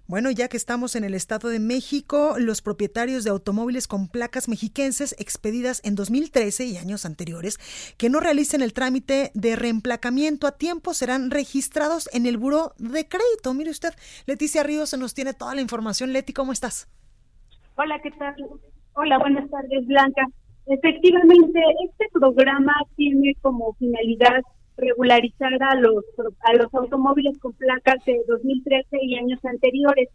[0.08, 4.48] Bueno, ya que estamos en el Estado de México, los propietarios de automóviles con placas
[4.48, 7.58] mexiquenses expedidas en 2013 y años anteriores
[7.98, 13.08] que no realicen el trámite de reemplacamiento a tiempo serán registrados en el Buró de
[13.08, 13.52] Crédito.
[13.52, 13.94] Mire usted,
[14.26, 16.12] Leticia Ríos se nos tiene toda la información.
[16.12, 16.88] Leti, ¿cómo estás?
[17.74, 18.36] Hola, ¿qué tal?
[18.94, 20.22] Hola, buenas tardes, Blanca.
[20.66, 24.42] Efectivamente, este programa tiene como finalidad
[24.76, 26.04] regularizar a los
[26.40, 30.08] a los automóviles con placas de 2013 y años anteriores.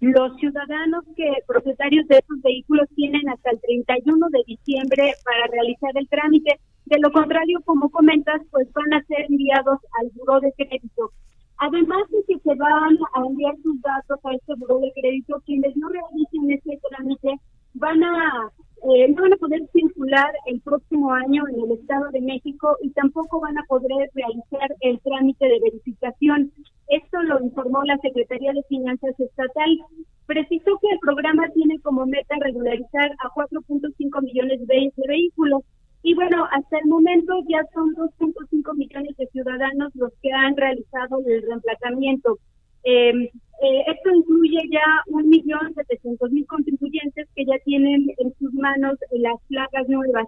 [0.00, 5.90] Los ciudadanos que propietarios de esos vehículos tienen hasta el 31 de diciembre para realizar
[5.94, 6.58] el trámite.
[6.86, 11.10] De lo contrario, como comentas, pues van a ser enviados al buró de crédito.
[11.58, 15.76] Además de que se van a enviar sus datos a este buró de crédito, quienes
[15.76, 17.34] no realicen este trámite
[17.78, 18.50] van a
[18.82, 22.90] eh, no van a poder circular el próximo año en el Estado de México y
[22.90, 26.52] tampoco van a poder realizar el trámite de verificación.
[26.88, 29.78] Esto lo informó la Secretaría de Finanzas Estatal.
[30.26, 35.62] Precisó que el programa tiene como meta regularizar a 4.5 millones de, vehículos.
[36.04, 41.18] Y bueno, hasta el momento ya son 2.5 millones de ciudadanos los que han realizado
[41.26, 42.38] el reemplazamiento.
[42.84, 48.52] Eh, eh, esto incluye ya un millón setecientos mil contribuyentes que ya tienen en sus
[48.54, 50.26] manos las placas nuevas.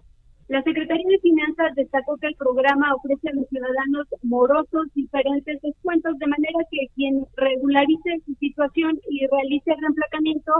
[0.48, 6.18] La Secretaría de Finanzas destacó que el programa ofrece a los ciudadanos morosos diferentes descuentos,
[6.18, 10.53] de manera que quien regularice su situación y realice el reemplacamiento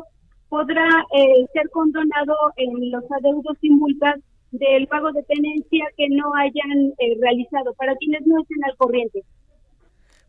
[0.49, 0.86] podrá
[1.16, 4.20] eh, ser condonado en los adeudos y multas
[4.53, 9.24] del pago de tenencia que no hayan eh, realizado, para quienes no estén al corriente.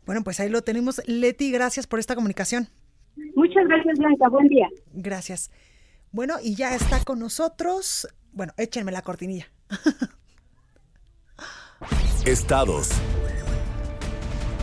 [0.06, 1.02] Bueno, pues ahí lo tenemos.
[1.06, 2.68] Leti, gracias por esta comunicación.
[3.34, 4.28] Muchas gracias, Blanca.
[4.28, 4.68] Buen día.
[4.92, 5.50] Gracias.
[6.10, 8.08] Bueno, y ya está con nosotros.
[8.32, 9.46] Bueno, échenme la cortinilla.
[12.26, 12.90] Estados.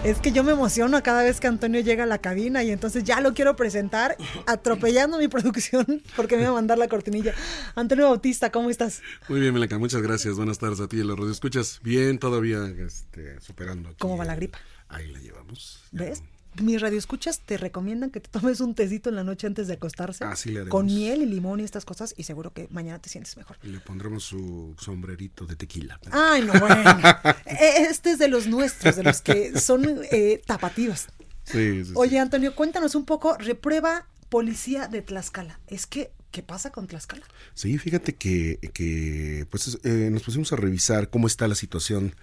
[0.03, 3.03] Es que yo me emociono cada vez que Antonio llega a la cabina y entonces
[3.03, 4.15] ya lo quiero presentar
[4.47, 7.33] atropellando mi producción porque me va a mandar la cortinilla.
[7.75, 9.01] Antonio Bautista, ¿cómo estás?
[9.27, 10.35] Muy bien, Melenca, muchas gracias.
[10.35, 11.81] Buenas tardes a ti y a los escuchas.
[11.83, 13.93] Bien, todavía este, superando.
[13.99, 14.59] ¿Cómo va la gripa?
[14.89, 15.83] Ahí la llevamos.
[15.91, 16.23] ¿Ves?
[16.61, 20.25] Mis radioescuchas te recomiendan que te tomes un tecito en la noche antes de acostarse.
[20.25, 23.37] Así le Con miel y limón y estas cosas y seguro que mañana te sientes
[23.37, 23.57] mejor.
[23.63, 25.99] Y le pondremos su sombrerito de tequila.
[26.11, 26.75] Ay, no, bueno.
[27.45, 31.07] E, este es de los nuestros, de los que son eh, tapativos.
[31.43, 35.59] Sí, sí, Oye, Antonio, cuéntanos un poco, reprueba policía de Tlaxcala.
[35.67, 37.25] Es que ¿Qué pasa con Tlaxcala?
[37.55, 42.15] Sí, fíjate que, que pues eh, nos pusimos a revisar cómo está la situación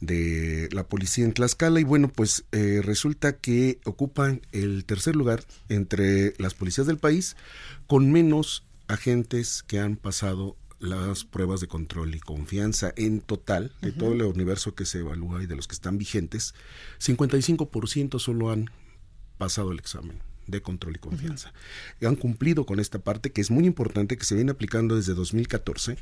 [0.00, 5.44] de la policía en Tlaxcala y bueno, pues eh, resulta que ocupan el tercer lugar
[5.68, 7.36] entre las policías del país
[7.86, 12.92] con menos agentes que han pasado las pruebas de control y confianza.
[12.96, 16.54] En total de todo el universo que se evalúa y de los que están vigentes,
[16.98, 18.70] 55% solo han
[19.36, 21.52] pasado el examen de control y confianza.
[22.02, 25.96] Han cumplido con esta parte que es muy importante, que se viene aplicando desde 2014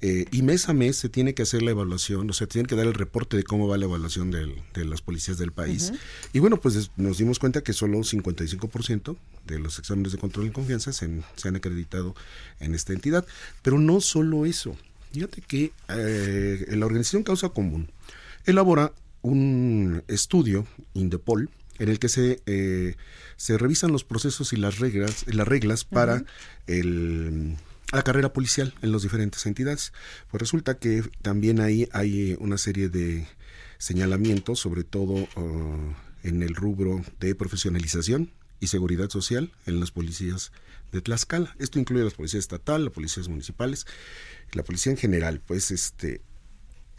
[0.00, 2.74] eh, y mes a mes se tiene que hacer la evaluación, o sea, tiene que
[2.74, 5.92] dar el reporte de cómo va la evaluación de las policías del país.
[6.32, 9.16] Y bueno, pues nos dimos cuenta que solo 55%
[9.46, 12.14] de los exámenes de control y confianza se, han acreditado
[12.60, 13.24] en esta entidad.
[13.62, 14.76] Pero no solo eso.
[15.12, 17.88] Fíjate que eh, la organización Causa Común
[18.46, 18.92] elabora
[19.22, 22.96] un estudio, Indepol, en el que se, eh,
[23.36, 26.24] se revisan los procesos y las reglas, las reglas para
[26.66, 27.56] el,
[27.92, 29.92] la carrera policial en las diferentes entidades.
[30.30, 33.26] Pues resulta que también ahí hay una serie de
[33.78, 40.52] señalamientos, sobre todo uh, en el rubro de profesionalización y seguridad social en las policías
[40.92, 41.54] de Tlaxcala.
[41.58, 43.86] Esto incluye las policías estatal, las policías municipales,
[44.52, 45.42] la policía en general.
[45.44, 46.22] Pues este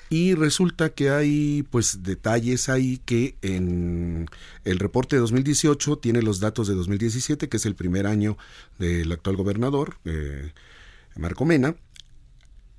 [0.10, 4.28] y resulta que hay pues detalles ahí que en
[4.64, 8.38] el reporte de 2018 tiene los datos de 2017, que es el primer año
[8.78, 10.52] del actual gobernador, eh,
[11.16, 11.76] Marco Mena.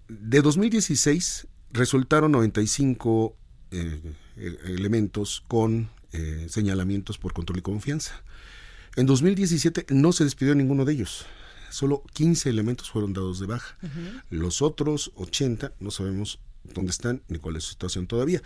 [0.08, 3.36] De 2016 resultaron 95
[3.72, 8.22] eh, e-, elementos con eh, señalamientos por control y confianza.
[8.94, 11.26] En 2017 no se despidió ninguno de ellos.
[11.70, 13.76] Solo 15 elementos fueron dados de baja.
[14.30, 16.38] Los otros 80 no sabemos
[16.74, 18.42] dónde están ni cuál es su situación todavía.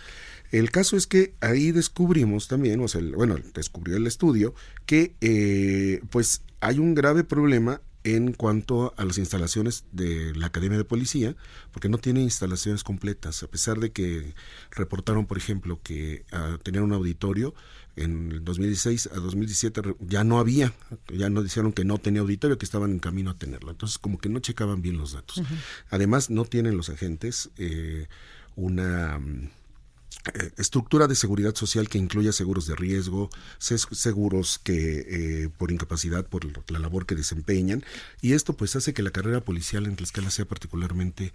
[0.51, 4.55] El caso es que ahí descubrimos también, o sea, bueno, descubrió el estudio
[4.87, 10.79] que eh, pues hay un grave problema en cuanto a las instalaciones de la Academia
[10.79, 11.37] de Policía,
[11.71, 14.35] porque no tiene instalaciones completas, a pesar de que
[14.71, 17.55] reportaron, por ejemplo, que uh, tenían un auditorio
[18.03, 20.73] en el 2016 a 2017 ya no había,
[21.13, 23.71] ya nos dijeron que no tenía auditorio, que estaban en camino a tenerlo.
[23.71, 25.43] Entonces, como que no checaban bien los datos.
[25.91, 28.09] Además, no tienen los agentes eh,
[28.57, 29.19] una
[30.35, 36.27] eh, estructura de seguridad social que incluya seguros de riesgo, seguros que eh, por incapacidad
[36.27, 37.83] por la labor que desempeñan
[38.21, 41.33] y esto pues hace que la carrera policial en Tlaxcala sea particularmente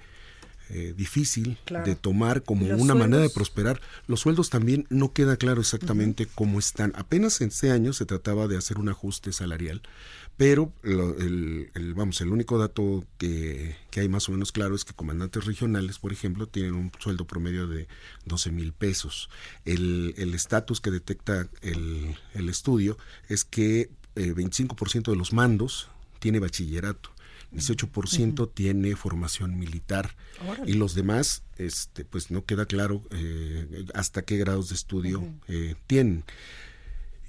[0.69, 3.79] eh, difícil de tomar como una manera de prosperar.
[4.07, 6.91] Los sueldos también no queda claro exactamente cómo están.
[6.95, 9.83] Apenas en este año se trataba de hacer un ajuste salarial,
[10.37, 15.45] pero el, vamos, el único dato que, hay más o menos claro es que comandantes
[15.45, 17.87] regionales, por ejemplo, tienen un sueldo promedio de
[18.25, 19.29] 12 mil pesos.
[19.65, 22.97] El estatus que detecta el, estudio
[23.29, 25.89] es que 25% eh, de los mandos
[26.19, 27.14] tiene bachillerato
[27.53, 30.15] 18% tiene formación militar
[30.65, 35.75] y los demás, este, pues no queda claro eh, hasta qué grados de estudio eh,
[35.87, 36.23] tienen.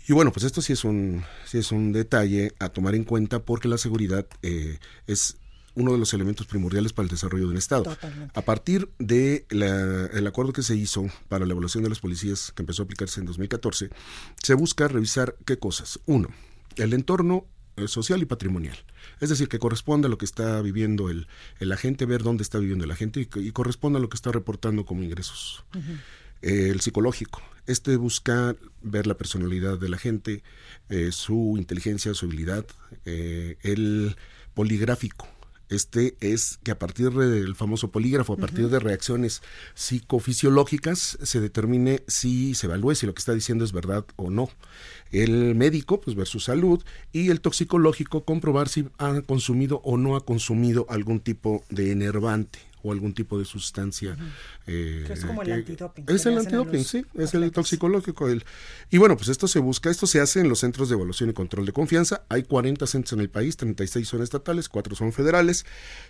[0.09, 3.41] Y bueno, pues esto sí es un, sí es un detalle a tomar en cuenta
[3.41, 5.37] porque la seguridad eh, es
[5.75, 7.97] uno de los elementos primordiales para el desarrollo de un Estado.
[8.35, 12.63] A partir del el acuerdo que se hizo para la evaluación de las policías, que
[12.63, 13.91] empezó a aplicarse en 2014,
[14.43, 16.01] se busca revisar qué cosas.
[16.07, 16.31] Uno,
[16.77, 17.47] el entorno
[17.87, 18.77] social y patrimonial.
[19.21, 21.27] Es decir, que corresponde a lo que está viviendo el,
[21.59, 24.85] el agente, ver dónde está viviendo el agente y, corresponde a lo que está reportando
[24.85, 25.65] como ingresos.
[26.43, 27.43] el psicológico.
[27.67, 30.43] Este busca ver la personalidad de la gente,
[30.89, 32.67] eh, su inteligencia, su habilidad.
[33.05, 34.17] Eh, el
[34.55, 35.29] poligráfico.
[35.69, 39.43] Este es que a partir del famoso polígrafo, a partir de reacciones
[39.75, 44.49] psicofisiológicas, se determine si se evalúe si lo que está diciendo es verdad o no.
[45.11, 50.17] El médico, pues ver su salud, y el toxicológico, comprobar si ha consumido o no
[50.17, 54.17] ha consumido algún tipo de enervante o algún tipo de sustancia.
[54.67, 56.05] Eh, es como el antidoping.
[56.09, 58.29] Es el antidoping, sí, es el toxicológico.
[58.29, 58.45] El,
[58.91, 61.33] y bueno, pues esto se busca, esto se hace en los centros de evaluación y
[61.33, 62.23] control de confianza.
[62.29, 65.67] Hay 40 centros en el país, 36 son estatales, 4 son federales.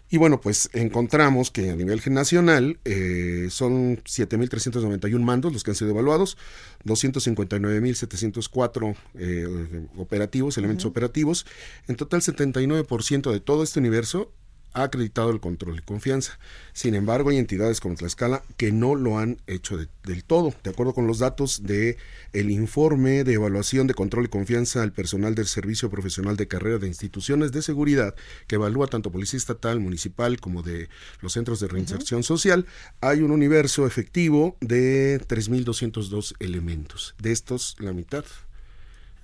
[0.09, 5.75] Y bueno, pues encontramos que a nivel nacional eh, son 7.391 mandos los que han
[5.75, 6.39] sido evaluados,
[6.85, 11.45] 259.704 eh, operativos, elementos operativos.
[11.89, 14.36] En total, 79% de todo este universo
[14.77, 16.39] ha acreditado el control y confianza.
[16.75, 20.55] Sin embargo, hay entidades como Tlaxcala que no lo han hecho del todo.
[20.63, 21.97] De acuerdo con los datos de
[22.35, 26.77] el informe de evaluación de control y confianza al personal del Servicio Profesional de Carrera
[26.77, 28.15] de Instituciones de Seguridad,
[28.47, 30.91] que evalúa tanto Policía Estatal, Municipal como de
[31.23, 32.67] los centros de reinserción social,
[33.01, 37.15] hay un universo efectivo de 3.202 elementos.
[37.19, 38.27] De estos, la mitad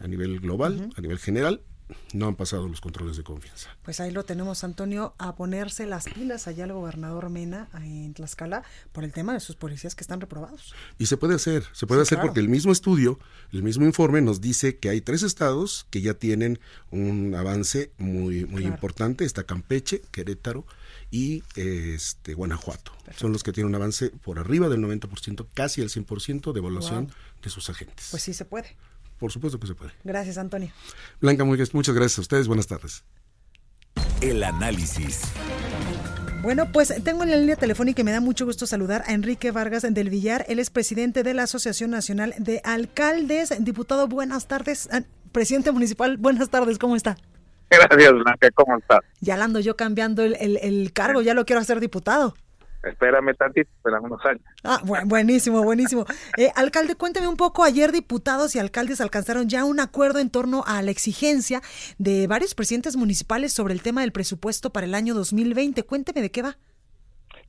[0.01, 1.61] a nivel global, a nivel general,
[2.13, 3.71] no han pasado los controles de confianza.
[3.83, 8.63] Pues ahí lo tenemos, Antonio, a ponerse las pilas allá al gobernador Mena en Tlaxcala
[8.93, 10.75] por el tema de sus policías que están reprobados.
[10.99, 13.19] Y se puede hacer, se puede hacer porque el mismo estudio,
[13.53, 16.59] el mismo informe nos dice que hay tres estados que ya tienen
[16.91, 19.25] un avance muy, muy importante.
[19.25, 20.67] Está Campeche, Querétaro
[21.11, 22.93] y este Guanajuato.
[23.17, 27.13] Son los que tienen un avance por arriba del 90%, casi el 100% de evaluación
[27.43, 28.09] de sus agentes.
[28.11, 28.77] Pues sí se puede.
[29.23, 29.93] Por supuesto que se puede.
[30.03, 30.73] Gracias, Antonio.
[31.21, 32.49] Blanca, muchas gracias a ustedes.
[32.49, 33.05] Buenas tardes.
[34.21, 35.23] El análisis.
[36.43, 39.53] Bueno, pues tengo en la línea telefónica y me da mucho gusto saludar a Enrique
[39.53, 40.45] Vargas del Villar.
[40.49, 43.55] Él es presidente de la Asociación Nacional de Alcaldes.
[43.61, 44.89] Diputado, buenas tardes.
[44.91, 46.81] Ah, presidente municipal, buenas tardes.
[46.81, 47.17] ¿Cómo está?
[47.71, 48.51] Gracias, Blanca.
[48.57, 48.99] ¿Cómo está?
[49.21, 51.23] Ya ando yo cambiando el, el cargo.
[51.23, 52.35] Ya lo quiero hacer diputado.
[52.83, 54.43] Espérame tantito, espérame unos años.
[54.65, 56.05] Ah, buenísimo, buenísimo.
[56.37, 60.65] Eh, alcalde, cuénteme un poco, ayer diputados y alcaldes alcanzaron ya un acuerdo en torno
[60.67, 61.61] a la exigencia
[61.99, 65.85] de varios presidentes municipales sobre el tema del presupuesto para el año 2020.
[65.85, 66.57] Cuénteme de qué va.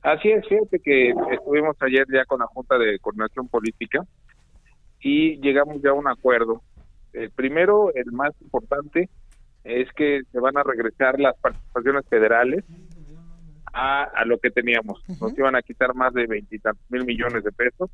[0.02, 4.04] Así es, fíjate que estuvimos ayer ya con la Junta de Coordinación Política
[5.00, 6.62] y llegamos ya a un acuerdo.
[7.12, 9.08] El primero, el más importante,
[9.64, 12.64] es que se van a regresar las participaciones federales
[13.74, 15.02] a, lo que teníamos.
[15.20, 17.90] Nos iban a quitar más de veintitantos mil millones de pesos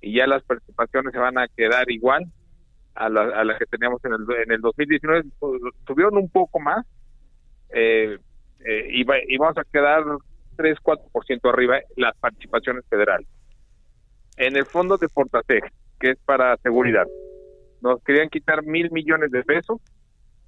[0.00, 2.24] y ya las participaciones se van a quedar igual
[2.94, 5.24] a las que teníamos en el, en el 2019.
[5.86, 6.84] Subieron un poco más
[7.70, 8.18] eh,
[8.64, 9.04] eh, y,
[9.38, 10.02] vamos a quedar
[10.56, 13.26] 3-4% arriba las participaciones federales.
[14.36, 17.06] En el fondo de Fortaseg, que es para seguridad,
[17.80, 19.80] nos querían quitar mil millones de pesos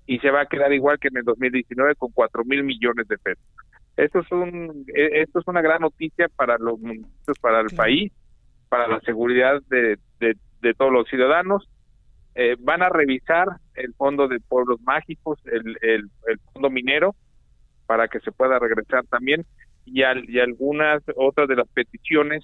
[0.07, 3.18] y se va a quedar igual que en el 2019 con cuatro mil millones de
[3.18, 3.45] pesos.
[3.97, 8.12] Esto es, un, e, esto es una gran noticia para los municipios, para el país,
[8.68, 11.68] para la seguridad de, de, todos los ciudadanos.
[12.34, 16.11] Eh, van a revisar el fondo de pueblos mágicos, el, el,
[16.53, 17.14] fondo minero,
[17.86, 19.45] para que se pueda regresar también,
[19.84, 22.42] y, y algunas otras de las peticiones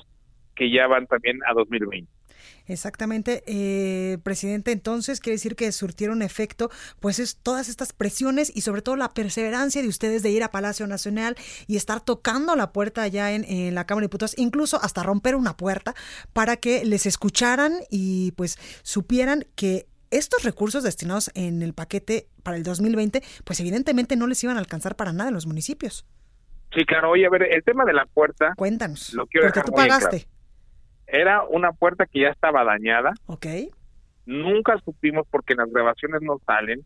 [0.55, 2.19] que ya van también a 2020.
[2.66, 4.72] Exactamente, eh, presidente.
[4.72, 6.70] Entonces, quiere decir que surtieron efecto,
[7.01, 10.51] pues es todas estas presiones y sobre todo la perseverancia de ustedes de ir a
[10.51, 11.36] Palacio Nacional
[11.66, 15.57] y estar tocando la puerta allá en, la Cámara de Diputados, incluso hasta romper una
[15.57, 15.95] puerta
[16.32, 22.57] para que les escucharan y pues supieran que estos recursos destinados en el paquete para
[22.57, 26.07] el 2020, pues evidentemente no les iban a alcanzar para nada en los municipios.
[26.74, 27.11] Sí, claro.
[27.11, 28.55] Oye, a ver, el tema de la puerta.
[28.57, 29.12] Cuéntanos.
[29.14, 30.28] Lo quiero porque tú pagaste.
[31.12, 33.12] Era una puerta que ya estaba dañada.
[33.26, 33.46] Ok.
[34.26, 36.84] Nunca supimos, porque las grabaciones no salen,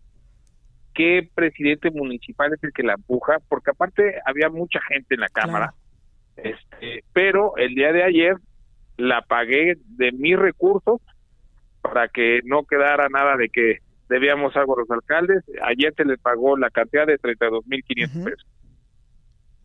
[0.95, 5.29] qué presidente municipal es el que la empuja, porque aparte había mucha gente en la
[5.29, 5.75] Cámara.
[6.37, 8.37] Este, pero el día de ayer
[8.97, 11.01] la pagué de mis recursos
[11.83, 15.43] para que no quedara nada de que debíamos algo a los alcaldes.
[15.63, 18.47] Ayer se les pagó la cantidad de 32 mil 500 pesos.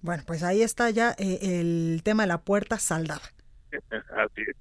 [0.02, 3.22] Bueno, pues ahí está ya eh, el tema de la puerta saldada.
[4.26, 4.56] Así es.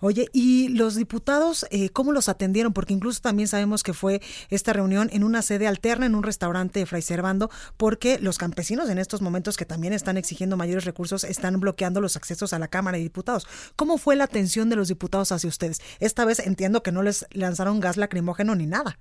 [0.00, 2.72] Oye, ¿y los diputados eh, cómo los atendieron?
[2.72, 6.78] Porque incluso también sabemos que fue esta reunión en una sede alterna, en un restaurante
[6.78, 11.24] de Fray Servando, porque los campesinos en estos momentos que también están exigiendo mayores recursos
[11.24, 13.72] están bloqueando los accesos a la Cámara de Diputados.
[13.74, 15.80] ¿Cómo fue la atención de los diputados hacia ustedes?
[15.98, 18.98] Esta vez entiendo que no les lanzaron gas lacrimógeno ni nada.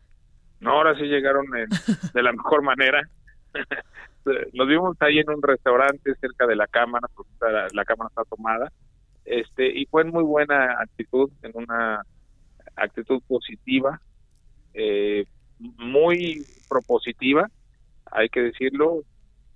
[0.62, 1.46] No, ahora sí llegaron
[2.14, 3.08] de la mejor manera.
[4.54, 7.30] Nos vimos ahí en un restaurante cerca de la Cámara, porque
[7.72, 8.72] la Cámara está tomada
[9.28, 12.02] este y fue en muy buena actitud, en una
[12.76, 14.02] actitud positiva,
[14.74, 15.26] eh,
[15.60, 17.50] muy propositiva,
[18.12, 19.04] hay que decirlo,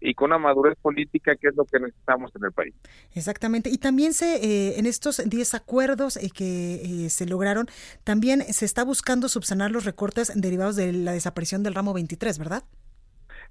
[0.02, 2.74] y con una madurez política que es lo que necesitamos en el país.
[3.14, 3.70] Exactamente.
[3.70, 7.68] Y también se eh, en estos 10 acuerdos eh, que se lograron,
[8.04, 12.64] también se está buscando subsanar los recortes derivados de la desaparición del ramo 23, ¿verdad?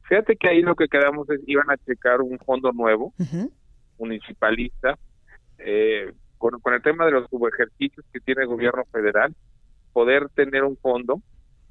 [0.09, 3.15] Fíjate que ahí lo que quedamos es iban a checar un fondo nuevo,
[3.97, 4.99] municipalista,
[5.65, 9.35] eh, con, el tema de los subejercicios que tiene el gobierno federal,
[9.93, 11.21] poder tener un fondo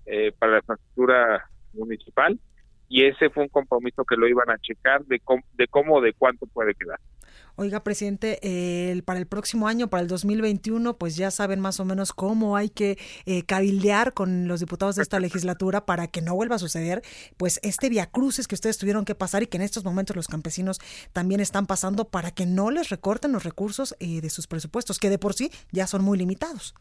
[0.06, 2.40] eh, para la infraestructura municipal
[2.88, 6.14] y ese fue un compromiso que lo iban a checar de cómo, de cómo de
[6.14, 7.00] cuánto puede quedar.
[7.62, 8.39] Oiga, presidente,
[9.03, 12.70] para el próximo año, para el 2021, pues ya saben más o menos cómo hay
[12.70, 17.01] que eh, cabildear con los diputados de esta legislatura para que no vuelva a suceder,
[17.36, 20.80] pues este viacruces que ustedes tuvieron que pasar y que en estos momentos los campesinos
[21.12, 25.10] también están pasando para que no les recorten los recursos eh, de sus presupuestos, que
[25.10, 26.74] de por sí ya son muy limitados.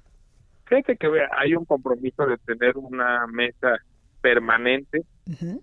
[0.67, 3.79] Fíjate que hay un compromiso de tener una mesa
[4.21, 5.03] permanente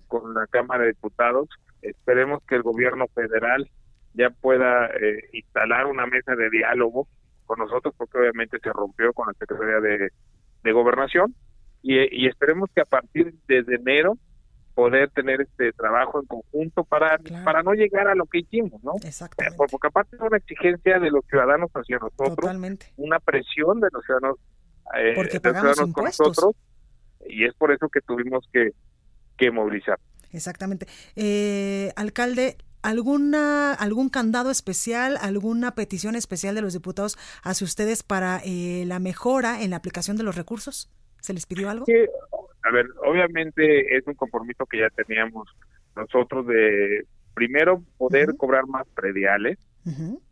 [0.09, 1.47] con la Cámara de Diputados.
[1.81, 3.71] Esperemos que el gobierno federal
[4.15, 7.07] ya pueda eh, instalar una mesa de diálogo
[7.45, 10.11] con nosotros, porque obviamente se rompió con la Secretaría de,
[10.71, 11.35] Gobernación,
[11.83, 14.17] y, esperemos que a partir de enero
[14.73, 18.93] poder tener este trabajo en conjunto para para no llegar a lo que hicimos, ¿no?
[19.03, 19.57] Exactamente.
[19.71, 22.87] Porque aparte es una exigencia de los ciudadanos hacia nosotros, Totalmente.
[22.97, 24.37] una presión de los ciudadanos,
[24.97, 26.55] eh, Porque de pagamos ciudadanos con nosotros,
[27.27, 28.71] y es por eso que tuvimos que,
[29.37, 29.99] que movilizar.
[30.33, 30.87] Exactamente.
[31.15, 38.41] Eh, alcalde, ¿alguna, ¿algún candado especial, alguna petición especial de los diputados hacia ustedes para
[38.45, 40.89] eh, la mejora en la aplicación de los recursos?
[41.19, 41.85] ¿Se les pidió algo?
[41.85, 41.93] Sí,
[42.63, 45.47] a ver, obviamente es un compromiso que ya teníamos
[45.95, 49.57] nosotros de primero poder cobrar más prediales,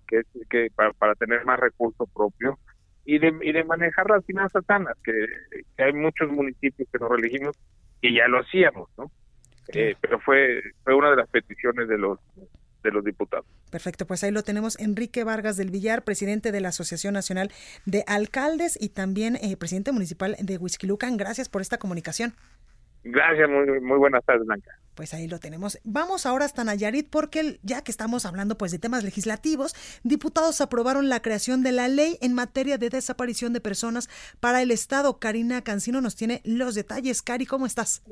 [0.08, 2.60] que es que para, para tener más recurso propio
[3.06, 5.14] y de, y de manejar las finanzas sanas, que,
[5.76, 7.56] que hay muchos municipios que nos elegimos
[8.02, 9.12] y ya lo hacíamos, ¿no?
[9.70, 12.20] Eh, pero fue fue una de las peticiones de los
[12.84, 13.46] de los diputados.
[13.72, 14.78] Perfecto, pues ahí lo tenemos.
[14.80, 17.50] Enrique Vargas del Villar, presidente de la Asociación Nacional
[17.86, 21.18] de Alcaldes y también eh, presidente municipal de Huixquilucan.
[21.18, 22.34] Gracias por esta comunicación.
[23.04, 24.72] Gracias, muy, muy buenas tardes, Blanca.
[24.96, 25.80] Pues ahí lo tenemos.
[25.84, 31.10] Vamos ahora hasta Nayarit porque ya que estamos hablando pues de temas legislativos, diputados aprobaron
[31.10, 34.10] la creación de la ley en materia de desaparición de personas
[34.40, 35.20] para el Estado.
[35.20, 37.22] Karina Cancino nos tiene los detalles.
[37.22, 38.04] Cari, ¿cómo estás?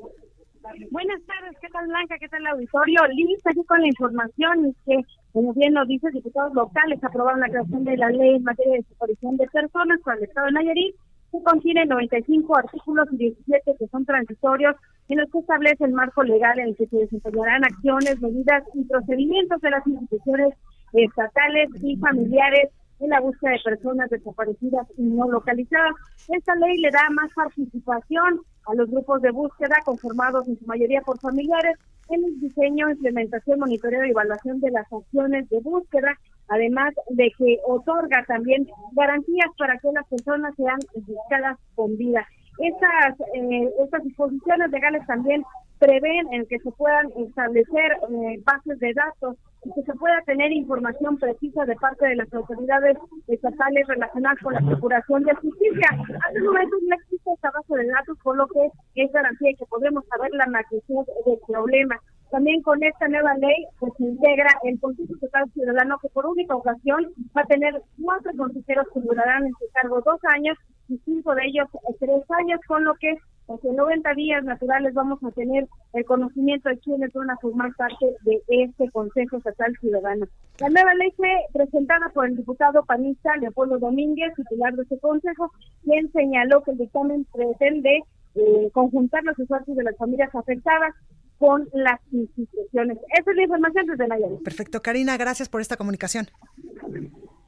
[0.90, 2.16] Buenas tardes, ¿qué tal Blanca?
[2.18, 3.00] ¿Qué tal auditorio?
[3.08, 4.96] Liz, aquí con la información que,
[5.32, 8.78] como bien nos dice, diputados locales aprobaron la creación de la ley en materia de
[8.78, 10.94] desaparición de personas para el Estado de Nayarit,
[11.32, 14.76] que contiene 95 artículos y 17 que son transitorios,
[15.08, 18.84] en los que establece el marco legal en el que se desempeñarán acciones, medidas y
[18.84, 20.54] procedimientos de las instituciones
[20.92, 22.70] estatales y familiares
[23.02, 25.92] en la búsqueda de personas desaparecidas y no localizadas.
[26.28, 31.02] Esta ley le da más participación a los grupos de búsqueda conformados en su mayoría
[31.02, 31.76] por familiares
[32.10, 36.16] en el diseño, implementación, monitoreo y evaluación de las acciones de búsqueda,
[36.48, 42.26] además de que otorga también garantías para que las personas sean buscadas con vida.
[42.58, 45.42] Estas, eh, estas disposiciones legales también
[45.82, 50.52] prevén en que se puedan establecer eh, bases de datos y que se pueda tener
[50.52, 55.88] información precisa de parte de las autoridades estatales relacionadas con la procuración de justicia.
[55.90, 59.56] Hasta el momento no existe esta base de datos, por lo que es garantía de
[59.56, 61.98] que podremos saber la magnitud del problema.
[62.30, 66.54] También con esta nueva ley pues, se integra el Consejo Estatal Ciudadano que por única
[66.54, 70.56] ocasión va a tener cuatro consejeros que durarán en su cargo dos años
[70.88, 73.16] y cinco de ellos eh, tres años, con lo que
[73.48, 78.06] en 90 días naturales vamos a tener el conocimiento de quiénes van a formar parte
[78.22, 80.26] de este Consejo Estatal Ciudadano.
[80.58, 85.50] La nueva ley fue presentada por el diputado panista Leopoldo Domínguez, titular de este consejo,
[85.84, 88.02] quien señaló que el dictamen pretende
[88.34, 90.94] eh, conjuntar los esfuerzos de las familias afectadas
[91.38, 92.98] con las instituciones.
[93.18, 94.42] Esa es la información desde Nayarit.
[94.42, 96.28] Perfecto, Karina, gracias por esta comunicación.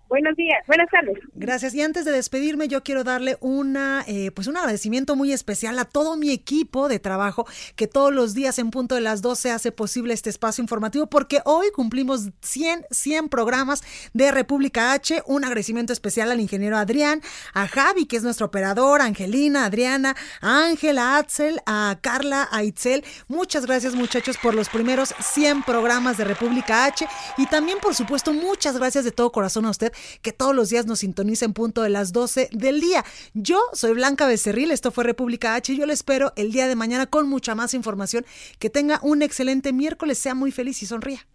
[0.09, 1.19] Buenos días, buenas tardes.
[1.35, 1.75] Gracias.
[1.75, 5.87] Y antes de despedirme, yo quiero darle una, eh, pues un agradecimiento muy especial a
[5.87, 9.73] todo mi equipo de trabajo que todos los días en punto de las 12 hace
[9.73, 13.83] posible este espacio informativo porque hoy cumplimos 100, 100 programas
[14.13, 15.23] de República H.
[15.27, 17.23] Un agradecimiento especial al ingeniero Adrián,
[17.55, 22.47] a Javi, que es nuestro operador, a Angelina, Adriana, a Ángela, a Axel, a Carla,
[22.53, 23.05] a Itzel.
[23.27, 27.07] Muchas gracias muchachos por los primeros 100 programas de República H
[27.39, 30.87] y también por supuesto muchas gracias de todo corazón a usted que todos los días
[30.87, 33.05] nos sintoniza en punto de las 12 del día.
[33.35, 36.77] Yo soy Blanca Becerril, esto fue República H y yo le espero el día de
[36.77, 38.25] mañana con mucha más información.
[38.59, 41.27] Que tenga un excelente miércoles, sea muy feliz y sonría.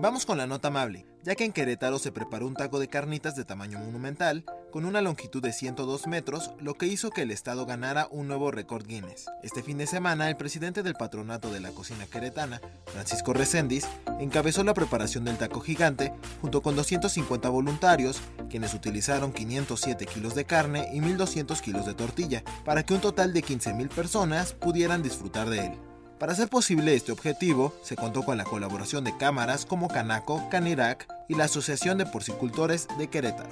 [0.00, 3.36] Vamos con la nota amable, ya que en Querétaro se preparó un taco de carnitas
[3.36, 7.66] de tamaño monumental, con una longitud de 102 metros, lo que hizo que el estado
[7.66, 9.26] ganara un nuevo récord Guinness.
[9.42, 13.86] Este fin de semana, el presidente del patronato de la cocina queretana, Francisco Recendis,
[14.18, 20.44] encabezó la preparación del taco gigante junto con 250 voluntarios, quienes utilizaron 507 kilos de
[20.44, 25.48] carne y 1.200 kilos de tortilla, para que un total de 15.000 personas pudieran disfrutar
[25.50, 25.91] de él.
[26.22, 31.08] Para hacer posible este objetivo, se contó con la colaboración de cámaras como Canaco, Canirac
[31.28, 33.50] y la Asociación de Porcicultores de Querétaro.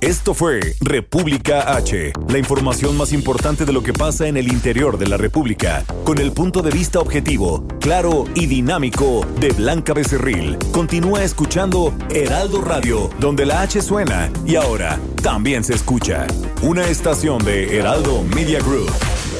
[0.00, 4.96] Esto fue República H, la información más importante de lo que pasa en el interior
[4.96, 10.56] de la República, con el punto de vista objetivo, claro y dinámico de Blanca Becerril.
[10.72, 16.26] Continúa escuchando Heraldo Radio, donde la H suena y ahora también se escucha.
[16.62, 18.90] Una estación de Heraldo Media Group.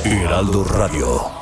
[0.05, 1.36] Heraldo Radio.